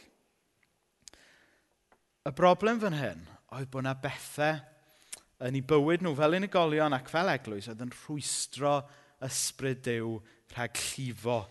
Y 2.25 2.33
broblem 2.33 2.81
fan 2.81 2.97
hyn 2.97 3.25
oedd 3.53 3.69
bod 3.69 3.85
yna 3.85 3.93
bethau 4.01 4.57
yn 5.45 5.57
ei 5.59 5.65
bywyd 5.67 6.01
nhw 6.01 6.15
fel 6.17 6.37
unigolion 6.37 6.95
ac 6.97 7.09
fel 7.11 7.29
eglwys 7.29 7.67
oedd 7.69 7.83
yn 7.85 7.93
rhwystro 7.93 8.79
ysbryd 9.23 9.83
Dyw 9.85 10.15
rhag 10.53 10.79
llifo 10.79 11.41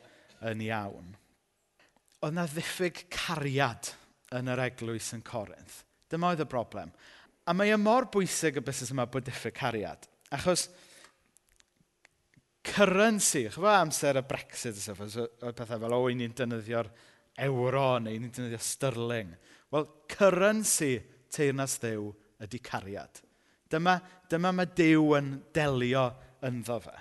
yn 0.51 0.63
iawn. 0.67 1.13
Oedd 2.21 2.33
yna 2.35 2.47
ddiffyg 2.51 3.05
cariad 3.13 3.93
yn 4.35 4.51
yr 4.53 4.63
eglwys 4.67 5.13
yn 5.17 5.25
Corinth. 5.27 5.83
Dyma 6.11 6.33
oedd 6.33 6.45
y 6.45 6.49
broblem. 6.49 6.93
A 7.45 7.53
mae 7.57 7.75
y 7.75 7.79
mor 7.81 8.09
bwysig 8.13 8.59
y 8.61 8.65
busnes 8.65 8.93
yma 8.95 9.07
bod 9.11 9.27
diffyg 9.27 9.57
cariad. 9.57 10.07
Achos 10.33 10.69
currency, 12.65 13.45
chyfo 13.53 13.69
amser 13.69 14.19
y 14.21 14.25
Brexit, 14.25 14.79
oedd 14.89 15.59
pethau 15.59 15.83
fel, 15.83 15.97
o, 15.97 16.07
ni'n 16.09 16.33
dynyddio'r 16.37 16.89
euro 17.45 17.89
neu 18.01 18.17
ni'n 18.17 18.31
defnyddio 18.33 18.61
sterling. 18.63 19.35
Wel, 19.75 19.89
currency 20.09 20.95
teirnas 21.35 21.77
ddew 21.83 22.09
ydy 22.45 22.61
cariad. 22.65 23.21
Dyma, 23.71 23.99
dyma 24.31 24.53
mae 24.55 24.71
dew 24.77 25.11
yn 25.19 25.35
delio 25.55 26.07
ynddo 26.47 26.79
fe. 26.85 26.95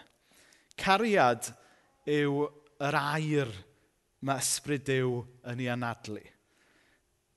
Cariad 0.79 1.51
yw 2.09 2.47
yr 2.83 2.97
air 2.99 3.51
mae 4.23 4.41
ysbryd 4.41 4.85
Dyw 4.87 5.17
yn 5.51 5.61
ei 5.63 5.69
anadlu. 5.71 6.23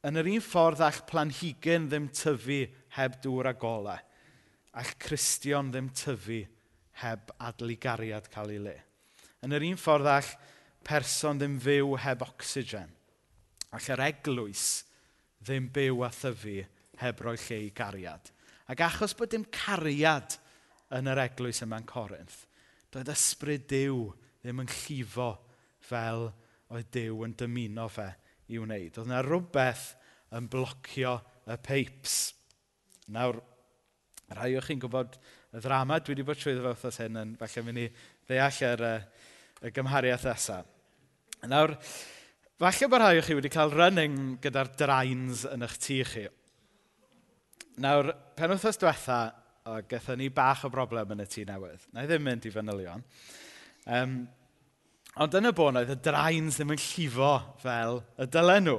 Yn 0.07 0.21
yr 0.21 0.29
un 0.31 0.45
ffordd 0.45 0.85
a'ch 0.87 1.03
planhigyn 1.09 1.89
ddim 1.91 2.11
tyfu 2.15 2.61
heb 2.97 3.17
dŵr 3.25 3.51
a 3.51 3.55
golau, 3.59 3.99
all 4.77 4.93
Cristion 5.03 5.73
ddim 5.73 5.91
tyfu 5.91 6.45
heb 7.03 7.33
adligariad 7.43 8.31
cael 8.33 8.55
ei 8.55 8.63
le. 8.63 8.77
Yn 9.43 9.57
yr 9.57 9.67
un 9.67 9.81
ffordd 9.81 10.11
all 10.13 10.31
person 10.87 11.41
ddim 11.41 11.59
fyw 11.63 11.97
heb 12.05 12.23
ocsigen, 12.23 12.93
a'ch 13.75 13.91
yr 13.97 14.05
eglwys 14.07 14.67
ddim 15.43 15.69
byw 15.75 16.07
a 16.07 16.11
thyfu 16.15 16.61
heb 17.03 17.23
roi 17.27 17.37
lle 17.49 17.61
i 17.67 17.71
gariad. 17.75 18.31
Ac 18.71 18.83
achos 18.87 19.15
bod 19.19 19.35
dim 19.35 19.45
cariad 19.53 20.39
yn 20.95 21.11
yr 21.11 21.25
eglwys 21.27 21.65
yma'n 21.67 21.87
Corinth, 21.87 22.46
Doedd 22.95 23.13
ysbryd 23.13 23.67
Dyw 23.71 24.01
ddim 24.43 24.63
yn 24.63 24.71
llifo 24.71 25.33
fel 25.87 26.29
oedd 26.73 26.91
Dyw 26.95 27.25
yn 27.27 27.35
dymuno 27.39 27.89
fe 27.93 28.09
i 28.53 28.61
wneud. 28.63 28.97
Oedd 28.97 29.09
yna 29.09 29.23
rhywbeth 29.27 29.89
yn 30.37 30.49
blocio 30.51 31.17
y 31.47 31.57
peips. 31.63 32.17
Nawr, 33.15 33.39
rhai 34.35 34.55
o'ch 34.59 34.71
chi'n 34.71 34.83
gwybod 34.83 35.19
y 35.55 35.63
ddrama, 35.63 36.01
dwi 36.03 36.15
wedi 36.15 36.27
bod 36.27 36.41
trwy 36.41 36.57
ddweud 36.57 36.75
wrthos 36.75 37.01
hyn 37.03 37.21
yn 37.21 37.35
falle 37.41 37.65
mynd 37.67 37.83
i 37.85 37.87
ddeall 38.29 38.63
yr 38.71 38.85
y, 38.87 38.95
y 39.67 39.73
gymhariaeth 39.77 40.27
nesaf. 40.27 40.73
Nawr, 41.47 41.77
falle 42.59 42.91
bod 42.91 43.03
rhai 43.03 43.21
o'ch 43.21 43.31
chi 43.31 43.39
wedi 43.39 43.53
cael 43.53 43.75
running 43.75 44.37
gyda'r 44.43 44.73
drains 44.79 45.47
yn 45.53 45.67
eich 45.67 45.79
tŷ 45.83 45.99
chi. 46.11 46.27
Nawr, 47.85 48.11
pen 48.39 48.55
wrthos 48.55 48.81
diwetha, 48.81 49.21
a 49.67 49.83
gatho 49.83 50.15
ni 50.15 50.29
bach 50.31 50.65
o 50.65 50.71
broblem 50.71 51.17
yn 51.17 51.25
y 51.25 51.27
tŷ 51.27 51.45
newydd. 51.49 51.87
Na 51.91 52.05
i 52.05 52.09
ddim 52.09 52.23
mynd 52.23 52.45
i 52.47 52.53
fanylion. 52.55 53.03
Um, 53.91 54.19
ond 55.19 55.39
yn 55.39 55.49
y 55.51 55.53
bon 55.59 55.79
oedd 55.81 55.91
y 55.91 55.97
drains 56.05 56.59
ddim 56.59 56.75
yn 56.77 56.83
llifo 56.83 57.33
fel 57.63 57.99
y 58.23 58.29
dylen 58.31 58.69
nhw. 58.69 58.77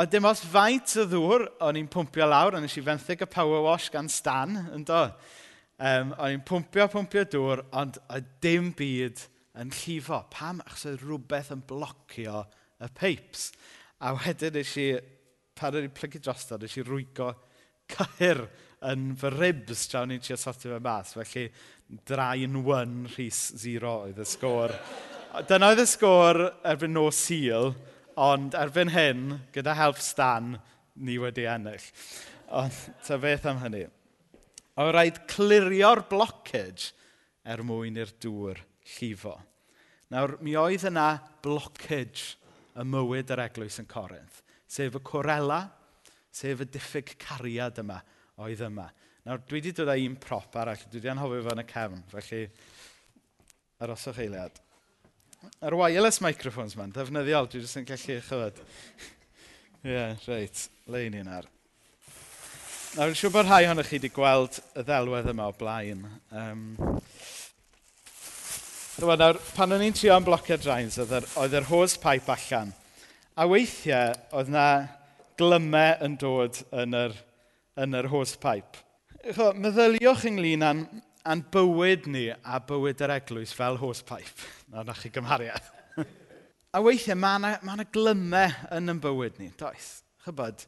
Ond 0.00 0.10
dim 0.10 0.26
os 0.26 0.42
faint 0.42 0.96
o 0.98 1.04
ddŵr 1.06 1.44
o'n 1.66 1.78
i'n 1.78 1.90
pwmpio 1.92 2.26
lawr, 2.26 2.56
ond 2.58 2.66
eisiau 2.66 2.86
fenthyg 2.86 3.22
y 3.22 3.28
power 3.30 3.62
wash 3.66 3.90
gan 3.94 4.10
Stan, 4.10 4.56
yn 4.74 4.86
do? 4.88 5.02
Um, 5.78 6.10
o'n 6.16 6.34
i'n 6.34 6.42
pwmpio, 6.46 6.88
pwmpio 6.90 7.22
dŵr, 7.30 7.62
ond 7.76 8.00
oedd 8.10 8.32
dim 8.42 8.72
byd 8.78 9.22
yn 9.62 9.70
llifo. 9.76 10.24
Pam? 10.32 10.62
Achos 10.64 10.88
oedd 10.90 11.04
rhywbeth 11.04 11.52
yn 11.54 11.62
blocio 11.70 12.42
y 12.82 12.90
peips. 12.98 13.50
A 14.02 14.14
wedyn 14.16 14.58
eisiau, 14.58 14.98
pan 15.58 15.78
o'n 15.78 15.86
i'n 15.86 15.94
plygu 15.94 16.22
drosto, 16.24 16.58
eisiau 16.58 16.88
rwygo 16.88 17.30
cyhyr 17.94 18.42
yn 18.88 19.10
fy 19.20 19.30
ribs 19.34 19.84
tra 19.90 20.04
o'n 20.04 20.14
i'n 20.14 20.22
trio 20.24 20.38
sortio 20.40 20.72
fe 20.72 20.80
mas. 20.82 21.12
Felly, 21.16 21.46
draen 22.08 22.56
1, 22.62 22.96
rhys 23.14 23.40
0 23.60 23.94
oedd 24.06 24.20
y 24.22 24.26
sgôr. 24.28 24.74
Dyna 25.48 25.72
oedd 25.72 25.82
y 25.84 25.86
sgôr 25.88 26.40
erbyn 26.66 26.94
no 26.96 27.06
seal, 27.14 27.74
ond 28.20 28.56
erbyn 28.58 28.92
hyn, 28.94 29.26
gyda 29.54 29.76
help 29.78 30.00
Stan, 30.02 30.54
ni 30.96 31.18
wedi 31.20 31.46
ennill. 31.50 31.84
Ond, 32.56 32.78
ta 33.06 33.18
beth 33.20 33.46
am 33.50 33.60
hynny. 33.62 33.84
O 34.80 34.88
rhaid 34.88 35.20
clirio'r 35.30 36.06
blockage 36.08 36.94
er 37.44 37.62
mwyn 37.66 37.98
i'r 38.00 38.12
dŵr 38.22 38.62
llifo. 38.96 39.36
Nawr, 40.10 40.38
mi 40.42 40.56
oedd 40.58 40.88
yna 40.88 41.12
blockage 41.44 42.38
y 42.74 42.86
mywyd 42.86 43.30
yr 43.34 43.44
eglwys 43.44 43.78
yn 43.82 43.88
Corinth, 43.90 44.40
sef 44.70 44.96
y 44.96 45.02
corela, 45.04 45.66
sef 46.34 46.64
y 46.64 46.66
diffyg 46.70 47.12
cariad 47.20 47.78
yma 47.82 48.00
oedd 48.40 48.64
yma. 48.66 48.88
Nawr, 49.26 49.42
dwi 49.44 49.60
wedi 49.60 49.74
dod 49.76 49.92
â 49.92 49.98
un 50.00 50.16
prop 50.20 50.56
arall. 50.56 50.80
Dwi 50.88 51.00
wedi 51.00 51.12
anhofio 51.12 51.44
fo 51.44 51.54
yn 51.54 51.62
y 51.62 51.66
cefn, 51.68 52.02
felly 52.12 52.42
aroswch 53.84 54.20
eiliad. 54.24 54.60
Yr 55.64 55.76
wireless 55.80 56.20
microphones 56.24 56.76
ma'n 56.76 56.92
defnyddiol, 56.96 57.48
dwi 57.52 57.62
jyst 57.62 57.80
yn 57.80 57.88
gallu 57.88 58.18
chyfod. 58.26 58.60
Ie, 59.84 59.94
yeah, 59.94 60.26
reit, 60.28 60.66
lein 60.92 61.16
i'n 61.16 61.32
ar. 61.32 61.48
nawr. 62.96 63.14
Siw 63.16 63.32
bod 63.32 63.48
rhai 63.48 63.64
ohonych 63.64 63.88
chi 63.88 63.96
wedi 63.96 64.12
gweld 64.12 64.58
y 64.76 64.84
ddelwedd 64.84 65.30
yma 65.32 65.48
o 65.48 65.56
blaen. 65.56 66.04
Um, 66.36 66.66
Rwan, 69.00 69.20
nawr, 69.22 69.38
pan 69.56 69.72
o'n 69.72 69.86
i'n 69.86 69.94
trio 69.96 70.12
am 70.12 70.26
bloced 70.26 70.60
drains, 70.60 70.98
oedd 71.00 71.14
yr 71.16 71.28
oedd 71.40 71.54
yr 71.56 71.68
hose 71.70 71.96
pipe 72.02 72.34
allan. 72.34 72.74
A 73.32 73.46
weithiau, 73.48 74.12
oedd 74.36 74.50
yna 74.52 74.66
glymau 75.40 75.94
yn 76.04 76.18
dod 76.20 76.60
yn 76.82 76.96
yr 76.98 77.14
yn 77.78 77.96
yr 77.98 78.08
hosepipe. 78.10 78.82
Chwa, 79.34 79.50
meddyliwch 79.52 80.24
ynglyn 80.30 80.64
â'n, 80.64 80.82
an 81.28 81.42
bywyd 81.52 82.06
ni 82.10 82.26
a 82.32 82.60
bywyd 82.64 83.02
yr 83.04 83.14
eglwys 83.18 83.52
fel 83.56 83.78
hosepipe. 83.80 84.48
Na, 84.72 84.84
na 84.86 84.94
chi 84.96 85.10
gymhariad. 85.12 85.66
a 86.76 86.82
weithiau, 86.82 87.18
mae 87.18 87.40
yna 87.40 87.52
ma, 87.66 87.76
na, 87.76 87.86
glymau 87.92 88.56
yn 88.76 88.94
yn 88.94 89.02
bywyd 89.02 89.40
ni, 89.42 89.50
does. 89.60 90.00
Chybod, 90.24 90.64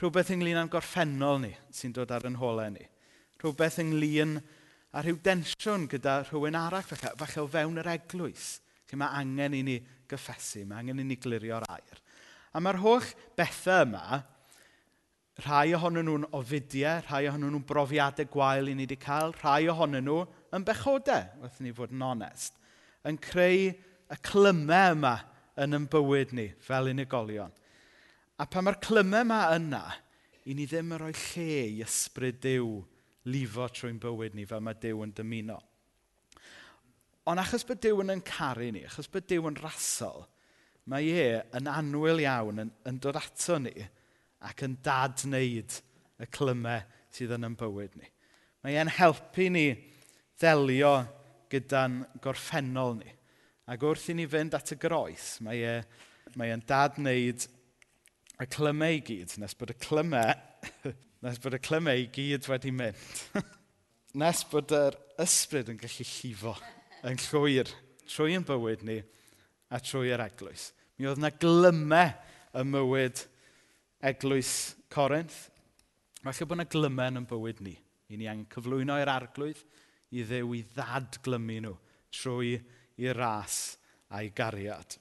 rhywbeth 0.00 0.32
ynglyn 0.34 0.60
â'n 0.60 0.70
gorffennol 0.72 1.40
ni 1.42 1.52
sy'n 1.74 1.94
dod 1.96 2.12
ar 2.12 2.26
yn 2.28 2.38
holau 2.40 2.72
ni. 2.74 2.84
Rhywbeth 3.40 3.80
ynglyn 3.82 4.38
â 4.96 5.02
rhyw 5.02 5.18
densiwn 5.24 5.86
gyda 5.92 6.22
rhywun 6.26 6.56
arall, 6.58 6.84
falle, 6.86 7.12
falle 7.20 7.42
o 7.44 7.48
fewn 7.52 7.80
yr 7.82 7.92
eglwys. 7.96 8.56
Felly 8.86 9.00
mae 9.02 9.20
angen 9.20 9.56
i 9.58 9.62
ni 9.66 9.76
gyffesu, 10.08 10.64
mae 10.66 10.82
angen 10.82 11.02
i 11.02 11.06
ni 11.06 11.18
glirio'r 11.20 11.66
air. 11.72 12.00
A 12.56 12.62
mae'r 12.62 12.80
holl 12.80 13.08
bethau 13.36 13.84
yma 13.84 14.22
rhai 15.44 15.74
ohonyn 15.76 16.06
nhw'n 16.08 16.24
ofidiau, 16.36 17.02
rhai 17.04 17.26
ohonyn 17.28 17.50
nhw'n 17.52 17.64
brofiadau 17.68 18.28
gwael 18.32 18.70
i 18.70 18.74
ni 18.76 18.86
wedi 18.86 18.96
cael, 19.00 19.34
rhai 19.36 19.68
ohonyn 19.68 20.06
nhw 20.06 20.22
yn 20.56 20.64
bechodau, 20.64 21.26
wrth 21.42 21.58
ni 21.60 21.74
fod 21.76 21.92
yn 21.92 22.04
onest, 22.06 22.56
yn 23.04 23.18
creu 23.20 23.68
y 23.68 24.18
clymau 24.24 24.94
yma 24.94 25.12
yn 25.60 25.76
ein 25.76 25.88
bywyd 25.92 26.32
ni 26.36 26.48
fel 26.64 26.88
unigolion. 26.88 27.52
A 28.40 28.46
pa 28.48 28.62
mae'r 28.64 28.80
clymau 28.84 29.26
yma 29.26 29.42
yna, 29.58 29.82
i 30.48 30.56
ni 30.56 30.64
ddim 30.68 30.94
yn 30.96 31.02
rhoi 31.02 31.12
lle 31.12 31.48
i 31.66 31.82
ysbryd 31.84 32.40
Dyw 32.44 32.70
lifo 33.28 33.66
trwy'n 33.74 34.00
bywyd 34.00 34.38
ni 34.38 34.46
fel 34.48 34.64
mae 34.64 34.78
Dyw 34.80 35.04
yn 35.04 35.12
dymuno. 35.18 35.58
Ond 37.28 37.42
achos 37.42 37.66
bod 37.66 37.82
Dyw 37.82 38.00
yn 38.06 38.14
yn 38.14 38.24
caru 38.24 38.70
ni, 38.72 38.86
achos 38.88 39.10
bod 39.12 39.28
Dyw 39.28 39.50
yn 39.50 39.60
rasol, 39.60 40.24
mae 40.88 41.12
e 41.12 41.28
yn 41.58 41.68
anwyl 41.68 42.24
iawn 42.24 42.64
yn, 42.64 42.72
yn 42.88 43.04
dod 43.04 43.20
ato 43.20 43.60
ni– 43.60 43.76
ac 44.44 44.64
yn 44.66 44.76
dadwneud 44.84 45.78
y 46.20 46.28
clymau 46.32 46.84
sydd 47.14 47.34
yn 47.36 47.48
yn 47.48 47.56
bywyd 47.58 47.96
ni. 47.96 48.08
Mae 48.64 48.78
e'n 48.80 48.90
helpu 48.98 49.48
ni 49.52 49.68
ddelio 50.36 50.94
gyda'n 51.52 52.02
gorffennol 52.24 52.96
ni. 52.98 53.12
Ac 53.70 53.82
wrth 53.86 54.10
i 54.12 54.16
ni 54.18 54.26
fynd 54.30 54.54
at 54.58 54.72
y 54.74 54.78
groes, 54.80 55.36
mae 55.42 55.62
e, 55.66 55.76
mae 56.38 56.52
e'n 56.54 56.64
dadwneud 56.68 57.46
y 58.42 58.48
clymau 58.52 58.98
i 58.98 59.02
gyd, 59.06 59.36
nes 59.40 59.56
bod 59.58 59.72
y 59.72 59.78
clymau, 59.80 60.34
nes 61.24 61.40
bod 61.42 61.56
y 61.56 61.62
clymau 61.62 62.02
i 62.02 62.08
gyd 62.14 62.48
wedi 62.50 62.72
mynd. 62.74 63.22
nes 64.20 64.42
bod 64.50 64.72
yr 64.76 64.96
ysbryd 65.22 65.72
yn 65.72 65.80
gallu 65.80 66.06
llifo 66.08 66.54
yn 67.06 67.18
llwyr 67.26 67.70
trwy 68.06 68.36
yn 68.38 68.46
bywyd 68.46 68.84
ni 68.86 69.00
a 69.72 69.80
trwy 69.82 70.12
yr 70.14 70.22
eglwys. 70.24 70.70
Mi 70.96 71.08
oedd 71.08 71.20
yna 71.20 71.32
glymau 71.36 72.12
y 72.56 72.64
mywyd 72.64 73.24
eglwys 74.02 74.76
Corinth. 74.92 75.50
Falle 76.22 76.48
bod 76.48 76.58
yna 76.58 76.68
glymen 76.70 77.22
yn 77.22 77.28
bywyd 77.30 77.62
ni. 77.64 77.76
I 78.10 78.18
ni 78.18 78.28
angen 78.30 78.48
cyflwyno 78.52 78.98
i'r 79.02 79.10
arglwydd 79.10 79.62
i 80.14 80.24
ddew 80.26 80.54
i 80.56 80.62
ddadglymu 80.74 81.60
nhw 81.64 81.76
trwy 82.14 82.56
i 83.02 83.12
ras 83.14 83.76
a'i 84.14 84.30
gariad. 84.34 84.98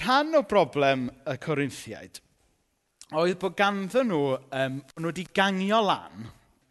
Rhan 0.00 0.34
o 0.38 0.42
broblem 0.48 1.08
y 1.30 1.36
Corinthiaid 1.42 2.20
oedd 3.14 3.38
bod 3.38 3.54
ganddyn 3.58 4.08
nhw, 4.10 4.36
um, 4.58 4.78
nhw 4.98 5.10
wedi 5.10 5.26
gangio 5.36 5.80
lan 5.84 6.24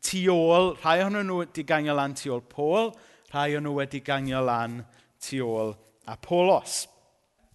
tu 0.04 0.24
ôl, 0.34 0.74
rhai 0.82 1.00
ohonyn 1.04 1.28
nhw 1.30 1.40
wedi 1.44 1.64
gangio 1.68 1.96
lan 1.96 2.16
tu 2.18 2.34
ôl 2.34 2.42
Pôl, 2.50 2.92
rhai 3.32 3.54
o'n 3.58 3.64
nhw 3.64 3.78
wedi 3.78 4.02
gangio 4.04 4.42
lan 4.44 4.82
tu 5.24 5.40
ôl 5.46 5.76
Apolos. 6.10 6.84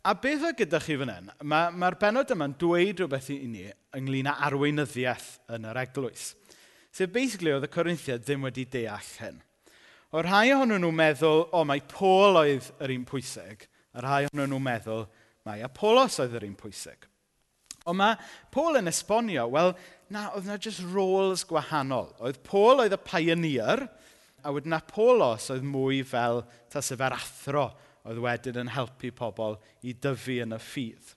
A 0.09 0.15
beth 0.17 0.45
oedd 0.49 0.57
gyda 0.57 0.79
chi 0.81 0.95
fan 0.97 1.11
hyn? 1.13 1.27
Mae'r 1.45 1.75
ma 1.77 1.89
benod 2.01 2.31
yma'n 2.33 2.55
dweud 2.57 3.01
rhywbeth 3.03 3.27
i 3.35 3.43
ni 3.45 3.67
ynglyn 3.99 4.31
â 4.31 4.39
arweinyddiaeth 4.47 5.27
yn 5.53 5.67
yr 5.69 5.81
eglwys. 5.83 6.31
Sef 6.97 7.11
basically 7.13 7.53
oedd 7.53 7.67
y 7.67 7.69
Corinthiad 7.75 8.23
ddim 8.25 8.47
wedi 8.47 8.65
deall 8.73 9.11
hyn. 9.21 9.43
O 10.17 10.23
rhai 10.25 10.55
ohonyn 10.55 10.81
nhw'n 10.81 10.97
meddwl, 10.97 11.43
o 11.53 11.61
mae 11.69 11.83
Paul 11.93 12.41
oedd 12.41 12.71
yr 12.81 12.95
un 12.95 13.05
pwysig, 13.11 13.67
a 13.93 14.05
rhai 14.07 14.23
ohonyn 14.31 14.49
nhw'n 14.55 14.65
meddwl, 14.65 15.05
mae 15.45 15.67
Apollos 15.67 16.17
oedd 16.25 16.39
yr 16.39 16.47
un 16.49 16.57
pwysig. 16.57 17.05
Ond 17.85 18.01
mae 18.01 18.17
Paul 18.55 18.81
yn 18.81 18.89
esbonio, 18.89 19.45
wel, 19.53 19.75
na, 20.09 20.31
oedd 20.39 20.49
na 20.49 20.57
just 20.57 20.87
roles 20.95 21.45
gwahanol. 21.51 22.15
Oedd 22.25 22.41
Paul 22.49 22.81
oedd 22.87 22.97
y 22.97 23.01
pioneer, 23.05 23.85
a 24.41 24.57
wedyn 24.57 24.79
Apollos 24.79 25.51
oedd 25.53 25.69
mwy 25.69 26.01
fel 26.09 26.47
tasefer 26.73 27.13
athro 27.19 27.67
oedd 28.09 28.21
wedyn 28.25 28.63
yn 28.65 28.73
helpu 28.73 29.13
pobl 29.15 29.59
i 29.85 29.95
dyfu 29.95 30.41
yn 30.45 30.57
y 30.57 30.61
ffydd. 30.63 31.15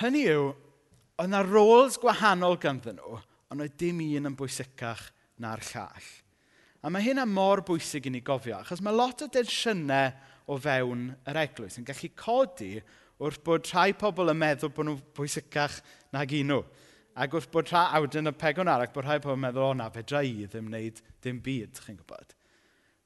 Hynny 0.00 0.26
yw, 0.32 0.50
oedd 1.20 1.28
yna 1.28 1.42
roles 1.44 1.98
gwahanol 2.00 2.58
ganddyn 2.60 3.00
nhw, 3.00 3.20
ond 3.52 3.64
oedd 3.64 3.78
dim 3.80 4.00
un 4.04 4.30
yn 4.30 4.36
bwysicach 4.38 5.08
na'r 5.40 5.62
llall. 5.72 6.10
A 6.80 6.88
mae 6.88 7.04
hynna 7.04 7.26
mor 7.28 7.60
bwysig 7.66 8.08
i 8.08 8.12
ni 8.14 8.22
gofio, 8.24 8.60
achos 8.60 8.80
mae 8.84 8.96
lot 8.96 9.24
o 9.24 9.28
densiynau 9.32 10.14
o 10.50 10.56
fewn 10.60 11.10
yr 11.28 11.40
eglwys 11.42 11.76
yn 11.80 11.86
gallu 11.88 12.08
codi 12.16 12.72
wrth 13.20 13.42
bod 13.44 13.68
rhai 13.68 13.90
pobl 14.00 14.32
yn 14.32 14.40
meddwl 14.40 14.72
bod 14.72 14.88
nhw'n 14.88 15.02
bwysicach 15.16 15.80
nag 16.16 16.32
un 16.38 16.54
nhw. 16.54 16.62
Ac 17.20 17.36
wrth 17.36 17.50
bod 17.52 17.68
rhai 17.68 17.84
awdyn 17.98 18.30
y 18.30 18.32
pegon 18.40 18.70
arall, 18.72 18.88
bod 18.94 19.04
rhai 19.04 19.18
pobl 19.20 19.36
yn 19.36 19.44
meddwl, 19.44 19.66
o 19.68 19.76
na, 19.76 19.90
fedra 19.92 20.22
i 20.24 20.46
ddim 20.46 20.70
wneud 20.70 21.02
dim 21.20 21.42
byd, 21.44 21.82
chi'n 21.84 21.98
gwybod. 22.00 22.32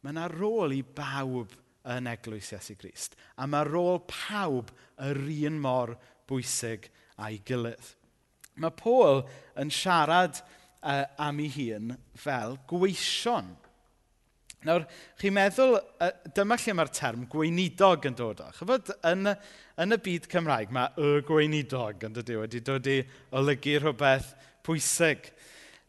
Mae 0.05 0.15
yna 0.15 0.29
rôl 0.31 0.77
i 0.77 0.83
bawb 0.85 1.51
yn 1.93 2.09
eglwys 2.09 2.53
Iesu 2.55 2.77
Grist. 2.81 3.19
A 3.37 3.47
mae 3.51 3.67
rôl 3.69 4.01
pawb 4.09 4.73
yr 5.05 5.21
un 5.49 5.61
mor 5.61 5.95
bwysig 6.31 6.89
a'i 7.21 7.41
gilydd. 7.47 7.93
Mae 8.63 8.75
Paul 8.79 9.25
yn 9.61 9.73
siarad 9.75 10.41
uh, 10.41 11.05
am 11.19 11.43
ei 11.43 11.51
hun 11.57 11.95
fel 12.19 12.59
gweision. 12.71 13.53
Nawr, 14.65 14.87
chi'n 15.21 15.35
meddwl, 15.37 15.77
uh, 15.77 16.11
dyma 16.37 16.57
lle 16.57 16.75
mae'r 16.79 16.93
term 16.97 17.27
gweinidog 17.29 18.07
yn 18.09 18.17
dod 18.17 18.41
o. 18.41 18.47
Chyfod, 18.57 18.95
yn, 19.11 19.35
yn 19.83 19.97
y 19.97 19.99
byd 20.07 20.29
Cymraeg 20.33 20.73
mae 20.73 20.95
y 20.97 21.19
gweinidog 21.29 22.07
yn 22.09 22.17
dod 22.17 22.33
i 22.33 22.39
wedi 22.41 22.63
dod 22.65 22.89
i 22.89 23.03
olygu 23.37 23.77
rhywbeth 23.83 24.33
pwysig 24.65 25.29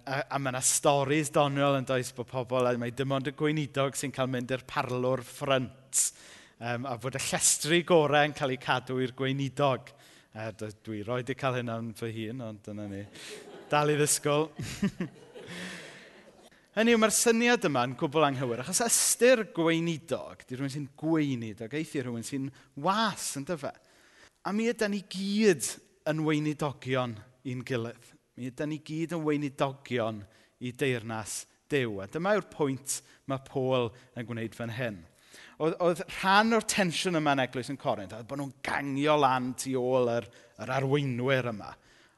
a, 0.05 0.21
a 0.29 0.39
mae 0.39 0.53
yna 0.53 0.61
storys 0.65 1.31
doniol 1.33 1.79
yn 1.79 1.87
does 1.89 2.11
bod 2.15 2.29
pobl, 2.29 2.67
a 2.69 2.73
mae 2.79 2.93
dim 2.95 3.13
ond 3.15 3.29
y 3.29 3.33
gweinidog 3.37 3.97
sy'n 3.97 4.13
cael 4.15 4.29
mynd 4.31 4.53
i'r 4.53 4.65
parlwr 4.69 5.23
ffrynt. 5.25 6.01
Um, 6.61 6.85
a 6.87 6.95
fod 7.01 7.17
y 7.17 7.21
llestri 7.25 7.81
gorau 7.87 8.29
yn 8.29 8.35
cael 8.37 8.53
ei 8.55 8.61
cadw 8.61 9.01
i'r 9.03 9.15
gweinidog. 9.17 9.91
Uh, 10.35 10.51
dwi 10.85 11.01
roi 11.07 11.21
di 11.25 11.35
cael 11.37 11.59
hynna'n 11.59 11.93
fy 11.97 12.11
hun, 12.15 12.43
ond 12.45 12.61
dyna 12.67 12.87
ni. 12.91 13.03
Dal 13.71 13.93
i 13.93 13.97
ddysgol. 13.99 14.49
Hynny 16.75 16.91
yw, 16.91 16.99
mae'r 16.99 17.15
syniad 17.15 17.65
yma 17.69 17.85
yn 17.87 17.95
gwbl 17.99 18.25
anghywir, 18.27 18.61
achos 18.65 18.81
ystyr 18.83 19.45
gweinidog, 19.55 20.41
di 20.43 20.57
rhywun 20.57 20.73
sy'n 20.73 20.89
gweinidog, 20.99 21.71
eithi 21.79 22.03
rhywun 22.03 22.25
sy'n 22.27 22.49
was, 22.83 23.29
yn 23.39 23.47
dyfa. 23.47 23.71
A 24.43 24.51
mi 24.51 24.67
ydy 24.69 24.89
ni 24.91 24.99
gyd 25.07 25.69
yn 26.11 26.19
weinidogion 26.27 27.15
i'n 27.47 27.63
gilydd. 27.65 28.14
Mi 28.35 28.49
ydy 28.51 28.67
ni 28.67 28.79
gyd 28.83 29.15
yn 29.15 29.23
weinidogion 29.23 30.23
i 30.59 30.71
deyrnas 30.75 31.43
dew. 31.71 31.99
A 32.03 32.07
dyma 32.11 32.35
yw'r 32.35 32.49
pwynt 32.51 32.99
mae 33.31 33.43
Paul 33.47 33.91
yn 34.15 34.27
gwneud 34.27 34.57
fan 34.57 34.73
hyn. 34.75 34.99
Oedd, 35.59 35.77
oedd 35.83 36.03
rhan 36.17 36.55
o'r 36.55 36.67
tensiwn 36.67 37.19
yma 37.19 37.35
yn 37.35 37.45
eglwys 37.45 37.71
yn 37.71 37.79
Corinth, 37.79 38.15
oedd 38.15 38.27
bod 38.27 38.41
nhw'n 38.41 38.53
gangio 38.65 39.15
lan 39.19 39.53
tu 39.59 39.75
ôl 39.79 40.11
yr, 40.11 40.27
yr 40.63 40.73
arweinwyr 40.77 41.51
yma. 41.53 41.71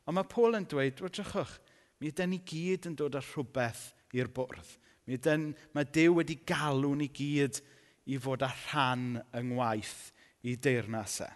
Ond 0.08 0.18
mae 0.18 0.30
Paul 0.32 0.58
yn 0.58 0.66
dweud, 0.70 1.02
wediwchwch, 1.06 1.58
mi 2.02 2.12
ydy 2.12 2.28
ni 2.30 2.42
gyd 2.50 2.90
yn 2.90 2.98
dod 2.98 3.18
â 3.18 3.22
rhywbeth 3.22 3.88
i'r 4.18 4.30
bwrdd. 4.34 4.74
Mi 5.08 5.16
ydyn, 5.16 5.52
mae 5.76 5.88
Dyw 5.96 6.18
wedi 6.18 6.40
galw 6.50 6.94
ni 6.98 7.08
gyd 7.16 7.62
i 8.10 8.18
fod 8.22 8.44
â 8.44 8.50
rhan 8.52 9.20
yng 9.38 9.54
ngwaith 9.54 10.10
i 10.48 10.58
deyrnasau. 10.64 11.30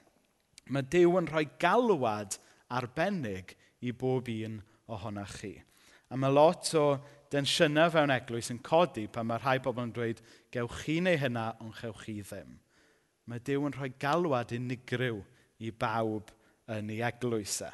Mae 0.71 0.87
Dyw 0.91 1.17
yn 1.19 1.29
rhoi 1.29 1.45
galwad 1.61 2.37
arbennig 2.71 3.55
i 3.83 3.93
bob 3.95 4.29
un 4.31 4.59
ohonoch 4.89 5.35
chi. 5.41 5.53
A 6.11 6.17
mae 6.19 6.33
lot 6.33 6.71
o 6.75 6.85
densiynau 7.31 7.91
fewn 7.93 8.11
eglwys 8.11 8.51
yn 8.51 8.59
codi 8.65 9.05
pan 9.11 9.29
mae 9.29 9.39
rhai 9.39 9.59
bobl 9.63 9.85
yn 9.85 9.93
dweud, 9.95 10.21
gewch 10.51 10.81
chi 10.83 10.99
neu 11.03 11.19
hynna, 11.19 11.51
ond 11.63 11.77
chewch 11.79 12.05
chi 12.05 12.17
ddim. 12.21 12.57
Mae 13.29 13.43
Dyw 13.45 13.67
yn 13.69 13.77
rhoi 13.77 13.91
galwad 14.01 14.51
unigryw 14.55 15.21
i 15.63 15.71
bawb 15.71 16.33
yn 16.71 16.89
ei 16.91 17.03
eglwysau. 17.07 17.71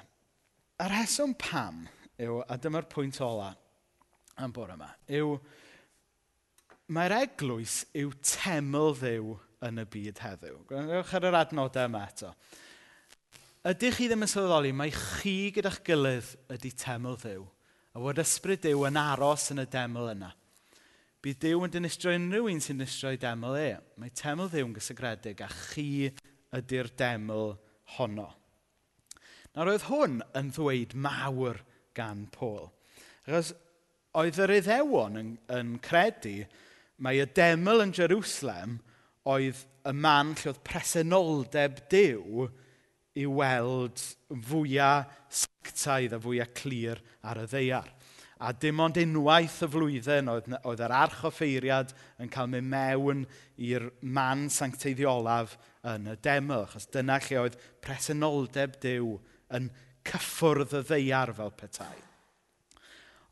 A 0.77 0.89
rheswm 0.91 1.33
pam 1.39 1.85
yw, 2.21 2.41
a 2.45 2.57
dyma'r 2.61 2.85
pwynt 2.91 3.17
ola 3.25 3.49
am 4.37 4.53
bore 4.53 4.75
yma, 4.77 4.91
yw 5.09 5.33
mae'r 6.93 7.15
eglwys 7.23 7.81
yw 7.97 8.11
teml 8.21 8.93
ddew 8.99 9.33
yn 9.65 9.81
y 9.81 9.85
byd 9.89 10.21
heddiw. 10.21 10.59
Gwrandwch 10.69 11.13
ar 11.17 11.27
yr 11.31 11.39
adnodau 11.41 11.89
yma 11.89 12.03
eto 12.11 12.33
ydych 13.65 13.97
chi 13.97 14.07
ddim 14.09 14.25
yn 14.25 14.29
sylweddoli 14.31 14.73
mae 14.75 14.91
chi 14.93 15.51
gyda'ch 15.55 15.79
gilydd 15.87 16.33
ydy 16.53 16.71
teml 16.77 17.17
ddew. 17.21 17.45
A 17.97 18.01
bod 18.01 18.21
ysbryd 18.21 18.61
Dyw 18.61 18.83
yn 18.91 18.99
aros 19.01 19.49
yn 19.53 19.63
y 19.63 19.65
deml 19.73 20.11
yna. 20.11 20.29
Bydd 21.25 21.39
Dyw 21.41 21.63
yn 21.65 21.73
dinistrio 21.73 22.13
unrhyw 22.13 22.49
un 22.51 22.61
sy'n 22.61 22.77
dinistrio 22.77 23.15
deml 23.17 23.57
e. 23.57 23.71
Mae 23.97 24.13
teml 24.13 24.51
Dyw 24.51 24.67
yn 24.67 24.75
gysegredig 24.75 25.41
a 25.41 25.49
chi 25.49 26.11
ydy'r 26.55 26.91
deml 26.99 27.55
honno. 27.97 28.27
Nawr 29.55 29.71
oedd 29.73 29.87
hwn 29.89 30.19
yn 30.37 30.51
ddweud 30.53 30.93
mawr 30.93 31.63
gan 31.97 32.27
Paul. 32.35 32.69
Achos 33.25 33.55
oedd 34.17 34.37
yr 34.45 34.53
iddewon 34.59 35.17
yn, 35.17 35.33
yn 35.53 35.73
credu 35.83 36.43
mae 37.01 37.23
y 37.23 37.25
deml 37.37 37.81
yn 37.83 37.95
Jerusalem 37.97 38.77
oedd 39.27 39.65
y 39.87 39.93
man 39.97 40.35
lle 40.37 40.53
oedd 40.53 40.61
presenoldeb 40.67 41.81
Dyw 41.91 42.45
i 43.17 43.25
weld 43.25 44.01
fwyaf 44.47 45.13
sectaidd 45.27 46.15
a 46.15 46.19
fwyaf 46.21 46.53
clir 46.57 47.01
ar 47.25 47.41
y 47.41 47.47
ddeiar. 47.49 47.89
A 48.37 48.51
dim 48.53 48.77
ond 48.83 48.99
unwaith 49.01 49.63
y 49.65 49.67
flwyddyn 49.73 50.29
oedd, 50.29 50.51
oedd 50.61 50.81
yr 50.85 50.93
arch 50.93 51.23
o 51.25 51.31
ffeiriad 51.33 51.93
yn 52.21 52.29
cael 52.29 52.51
mynd 52.51 52.69
mewn 52.69 53.23
i'r 53.65 53.87
man 54.01 54.45
sancteiddiolaf 54.53 55.55
yn 55.89 56.11
y 56.11 56.13
deml, 56.21 56.67
achos 56.67 56.85
dyna 56.93 57.17
lle 57.25 57.39
oedd 57.41 57.57
presenoldeb 57.81 58.77
Dyw 58.83 59.15
yn 59.57 59.71
cyffwrdd 60.07 60.75
y 60.77 60.83
ddeiar 60.85 61.33
fel 61.39 61.55
petai. 61.57 61.95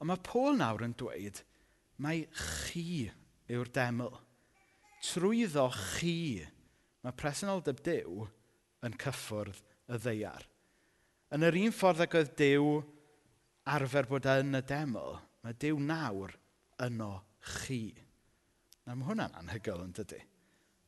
Ond 0.01 0.09
mae 0.09 0.23
Paul 0.25 0.57
nawr 0.57 0.87
yn 0.87 0.97
dweud, 0.97 1.43
mae 2.01 2.25
chi 2.33 3.05
yw'r 3.53 3.69
deml. 3.77 4.09
Trwyddo 5.05 5.67
chi, 5.69 6.41
mae 7.05 7.13
presenoldeb 7.13 7.85
Dyw 7.85 8.25
yn 8.85 8.97
cyffwrdd 9.05 9.61
y 9.91 9.99
ddeiar. 10.01 10.45
Yn 11.35 11.45
yr 11.45 11.57
un 11.65 11.73
ffordd 11.75 12.05
ag 12.05 12.17
oedd 12.17 12.33
Dyw 12.39 12.69
arfer 13.75 14.07
bod 14.09 14.27
yn 14.29 14.57
y 14.57 14.61
deml, 14.65 15.17
mae 15.43 15.57
Dyw 15.61 15.79
nawr 15.81 16.35
yno 16.85 17.11
chi. 17.61 17.95
Na, 18.85 18.93
mae 18.93 19.07
hwnna'n 19.09 19.37
anhygoel 19.41 19.85
yn 19.87 19.93
dydy. 19.97 20.21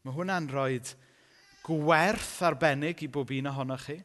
Mae 0.06 0.16
hwnna'n 0.16 0.50
rhoi 0.52 0.78
gwerth 1.66 2.38
arbennig 2.48 3.02
i 3.04 3.10
bob 3.12 3.34
un 3.34 3.50
ohonoch 3.52 3.88
chi. 3.90 3.98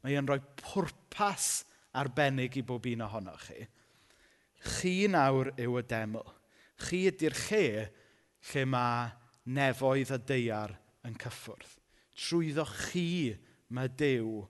Mae 0.00 0.16
e'n 0.16 0.28
rhoi 0.28 0.40
pwrpas 0.62 1.66
arbennig 2.00 2.56
i 2.60 2.64
bob 2.66 2.86
un 2.88 3.04
ohonoch 3.06 3.48
chi. 3.48 3.66
Chi 4.78 4.94
nawr 5.10 5.52
yw 5.58 5.80
y 5.80 5.84
deml. 5.90 6.24
Chi 6.80 7.04
ydy'r 7.10 7.36
lle 7.48 7.64
lle 8.50 8.64
mae 8.70 9.10
nefoedd 9.52 10.14
y 10.16 10.20
deiar 10.30 10.76
yn 11.06 11.16
cyffwrdd. 11.20 11.76
Trwyddo 12.20 12.66
chi 12.68 13.34
mae 13.76 13.90
Dyw 14.00 14.40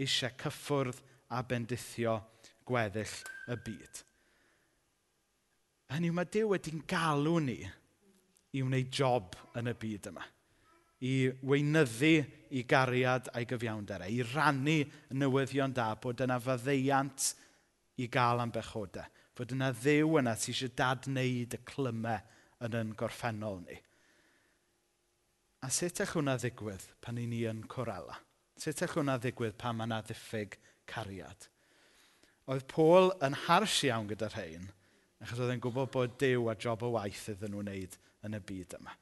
eisiau 0.00 0.36
cyffwrdd 0.40 1.00
a 1.36 1.42
bendithio 1.46 2.16
gweddill 2.66 3.16
y 3.50 3.58
byd. 3.66 4.02
Hynny 5.90 6.10
yw, 6.10 6.16
mae 6.16 6.28
Dyw 6.30 6.52
wedi'n 6.52 6.84
galw 6.90 7.38
ni 7.42 7.58
i 8.54 8.62
wneud 8.62 8.90
job 8.94 9.36
yn 9.58 9.70
y 9.70 9.74
byd 9.78 10.10
yma. 10.10 10.26
I 11.00 11.30
weinyddu 11.48 12.12
i 12.56 12.64
gariad 12.68 13.30
a'i 13.32 13.46
gyfiawnder 13.48 14.04
e, 14.04 14.10
i 14.12 14.24
rannu 14.34 14.82
newyddion 15.16 15.72
da 15.74 15.94
bod 16.00 16.20
yna 16.20 16.36
faddeiant 16.42 17.30
i 18.00 18.08
gael 18.12 18.42
am 18.42 18.52
bechodau. 18.52 19.06
Fod 19.36 19.54
yna 19.54 19.70
ddew 19.72 20.18
yna 20.20 20.34
sydd 20.36 20.52
eisiau 20.54 20.74
dadwneud 20.76 21.56
y 21.56 21.62
clymau 21.68 22.20
yn 22.66 22.76
yn 22.82 22.90
gorffennol 22.98 23.62
ni. 23.64 23.78
A 25.64 25.70
sut 25.72 26.02
eich 26.02 26.12
hwnna 26.16 26.36
ddigwydd 26.40 26.84
pan 27.04 27.20
i 27.20 27.26
ni 27.28 27.42
yn 27.48 27.64
Corella? 27.68 28.18
Sut 28.60 28.82
all 28.84 28.90
hwnna 28.92 29.14
ddigwydd 29.16 29.54
pan 29.56 29.78
mae 29.78 29.88
yna 29.88 30.02
ddiffyg 30.04 30.58
cariad? 30.90 31.46
Oedd 32.52 32.66
Paul 32.68 33.08
yn 33.24 33.36
hars 33.46 33.78
iawn 33.88 34.10
gyda 34.10 34.28
rhain, 34.34 34.66
achos 35.22 35.40
oedd 35.40 35.54
e'n 35.54 35.62
gwybod 35.64 35.88
bod 35.94 36.18
Dyw 36.20 36.50
a 36.52 36.54
job 36.60 36.84
o 36.84 36.90
waith 36.98 37.30
iddyn 37.32 37.54
nhw 37.54 37.62
wneud 37.62 37.96
yn 38.28 38.36
y 38.36 38.40
byd 38.50 38.76
yma. 38.76 38.92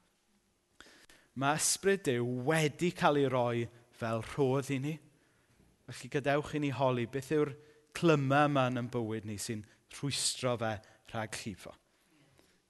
Mae 1.43 1.59
ysbryd 1.59 2.05
Dyw 2.07 2.29
wedi 2.47 2.93
cael 3.01 3.19
ei 3.19 3.33
roi 3.35 3.65
fel 3.99 4.23
rhodd 4.29 4.71
i 4.77 4.79
ni. 4.85 4.95
Felly 5.89 6.13
gadewch 6.15 6.55
i 6.55 6.63
ni 6.63 6.71
holi 6.79 7.09
beth 7.11 7.35
yw'r 7.35 7.51
clyma 7.99 8.45
yma 8.47 8.69
yn 8.71 8.93
bywyd 8.95 9.27
ni 9.27 9.41
sy'n 9.43 9.67
rhwystro 9.97 10.55
fe 10.63 10.77
rhag 11.11 11.35
llifo. 11.43 11.75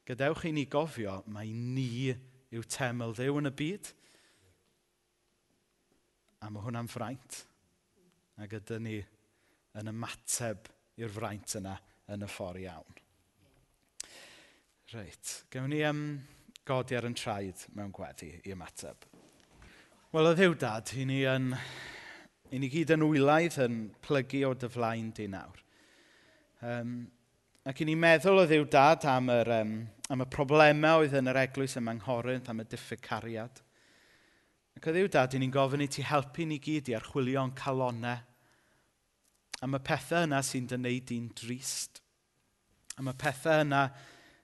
Gadewch 0.09 0.48
i 0.48 0.57
ni 0.57 0.64
gofio 0.72 1.20
mai 1.29 1.51
ni 1.53 2.14
yw 2.48 2.64
teml 2.64 3.12
ddew 3.12 3.42
yn 3.42 3.53
y 3.53 3.57
byd– 3.61 3.92
A 6.44 6.51
mae 6.53 6.62
hwnna'n 6.62 6.90
fraint. 6.90 7.42
A 8.38 8.46
gyda 8.51 8.79
ni 8.83 8.98
yn 9.79 9.90
ymateb 9.90 10.70
i'r 10.98 11.12
fraint 11.12 11.59
yna 11.59 11.74
yn 12.14 12.24
y 12.24 12.31
ffordd 12.31 12.62
iawn. 12.62 13.05
Reit, 14.94 15.33
gawn 15.53 15.68
ni 15.68 15.83
um, 15.85 16.03
godi 16.68 16.96
ar 16.96 17.05
yn 17.09 17.16
traed 17.18 17.66
mewn 17.77 17.92
gweddi 17.92 18.31
i 18.40 18.55
ymateb. 18.55 19.05
Wel, 20.14 20.24
oedd 20.31 20.38
ddiw 20.40 20.55
dad, 20.57 20.94
i 20.96 21.05
ni, 21.05 21.18
yn, 21.29 21.51
i 22.48 22.61
ni 22.62 22.70
gyd 22.72 22.94
yn 22.94 23.05
wylaidd 23.05 23.59
yn 23.66 23.79
plygu 24.07 24.46
o 24.48 24.55
dyflaen 24.57 25.11
di 25.16 25.27
nawr. 25.29 25.61
Um, 26.64 26.94
ac 27.68 27.83
i 27.85 27.88
ni 27.90 27.98
meddwl 28.01 28.40
o 28.40 28.46
ddiw 28.48 28.64
dad 28.72 29.05
am, 29.12 29.29
yr, 29.35 29.53
um, 29.59 29.74
am 30.09 30.24
y 30.24 30.29
problemau 30.33 31.03
oedd 31.03 31.18
yn 31.20 31.29
yr 31.29 31.42
eglwys 31.44 31.77
yma 31.77 31.92
yng 31.92 32.01
Nghorynt, 32.07 32.48
am 32.48 32.64
y 32.64 32.66
diffyg 32.72 33.05
cariad. 33.05 33.61
Ac 34.78 34.84
o 34.86 34.92
ddiw 34.94 35.08
dad, 35.10 35.32
ni'n 35.34 35.50
gofyn 35.50 35.82
i 35.82 35.88
ti 35.90 36.04
helpu 36.06 36.44
ni 36.46 36.60
gyd 36.62 36.92
i 36.92 36.94
archwilio'n 36.94 37.50
calonau. 37.58 38.20
Am 39.66 39.74
y 39.74 39.80
pethau 39.82 40.22
yna 40.28 40.38
sy'n 40.46 40.68
dyneud 40.70 41.10
i'n 41.16 41.24
drist. 41.34 41.98
Am 43.02 43.10
y 43.10 43.14
pethau 43.18 43.64
yna 43.64 43.80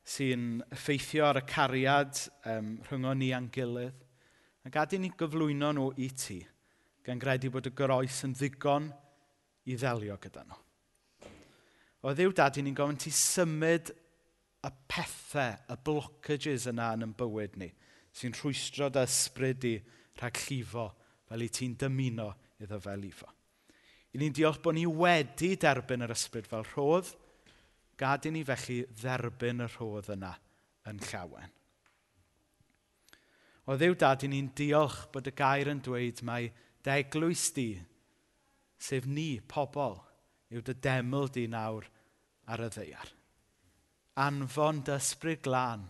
sy'n 0.03 0.59
effeithio 0.75 1.29
ar 1.29 1.38
y 1.38 1.44
cariad 1.47 2.25
um, 2.51 2.75
rhyngo 2.88 3.14
ni 3.14 3.31
a'n 3.31 3.47
gilydd. 3.55 4.03
A 4.66 4.75
gadi 4.75 4.99
ni 4.99 5.12
gyflwyno 5.14 5.70
nhw 5.79 5.87
i 6.03 6.11
ti, 6.18 6.40
gan 7.07 7.23
gredu 7.23 7.55
bod 7.55 7.70
y 7.70 7.77
groes 7.79 8.25
yn 8.27 8.35
ddigon 8.35 8.90
i 9.70 9.79
ddelio 9.79 10.18
gyda 10.18 10.42
nhw. 10.49 10.62
O 12.03 12.11
ddiw 12.11 12.35
dad, 12.35 12.59
ni'n 12.59 12.75
gofyn 12.75 12.99
ti 13.07 13.14
symud 13.14 13.94
y 14.66 14.77
pethau, 14.90 15.61
y 15.70 15.83
blockages 15.87 16.66
yna 16.75 16.97
yn 16.99 17.12
yn 17.12 17.18
bywyd 17.23 17.61
ni, 17.62 17.70
sy'n 18.11 18.35
rhwystro 18.35 18.90
dy 18.90 19.07
ysbryd 19.07 19.70
i 19.70 19.79
rhag 20.18 20.40
llifo 20.46 20.88
fel 21.29 21.44
i 21.44 21.50
ti'n 21.50 21.77
dymuno 21.81 22.29
iddo 22.62 22.79
fe 22.81 22.94
lifo. 22.98 23.31
I 24.14 24.20
ni'n 24.20 24.35
diolch 24.35 24.61
bod 24.62 24.77
ni 24.77 24.85
wedi 24.87 25.55
derbyn 25.59 26.05
yr 26.07 26.14
ysbryd 26.14 26.46
fel 26.46 26.66
rhodd, 26.70 27.11
gad 27.98 28.27
i 28.29 28.33
ni 28.35 28.44
felly 28.46 28.85
dderbyn 29.00 29.64
y 29.64 29.68
rhodd 29.72 30.12
yna 30.14 30.31
yn 30.90 31.00
llawen. 31.09 31.50
O 33.64 33.79
ddiw 33.81 33.96
dad, 33.96 34.22
i 34.27 34.29
ni'n 34.29 34.53
diolch 34.57 35.07
bod 35.12 35.31
y 35.31 35.33
gair 35.35 35.70
yn 35.72 35.81
dweud 35.83 36.20
mae 36.27 36.50
deglwys 36.85 37.48
di, 37.57 37.70
sef 38.77 39.07
ni, 39.09 39.40
pobl, 39.40 39.96
yw 40.53 40.62
dy 40.62 40.77
deml 40.85 41.31
di 41.33 41.46
nawr 41.50 41.87
ar 42.53 42.62
y 42.66 42.68
ddeiar. 42.74 43.11
Anfon 44.20 44.83
dysbryd 44.87 45.42
glân 45.46 45.88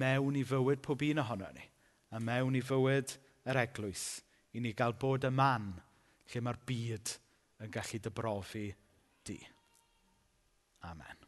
mewn 0.00 0.40
i 0.40 0.42
fywyd 0.48 0.82
pob 0.82 1.04
un 1.06 1.22
ohono 1.22 1.50
ni, 1.54 1.68
a 2.10 2.18
mewn 2.18 2.56
i 2.58 2.64
fywyd 2.64 3.14
yr 3.50 3.60
eglwys 3.64 4.06
i 4.54 4.62
ni 4.62 4.72
gael 4.76 4.96
bod 5.00 5.26
y 5.28 5.32
man 5.34 5.72
lle 6.30 6.44
mae'r 6.44 6.62
byd 6.68 7.14
yn 7.64 7.74
gallu 7.74 8.00
dybrofi 8.04 8.66
di. 9.24 9.38
Amen. 10.88 11.23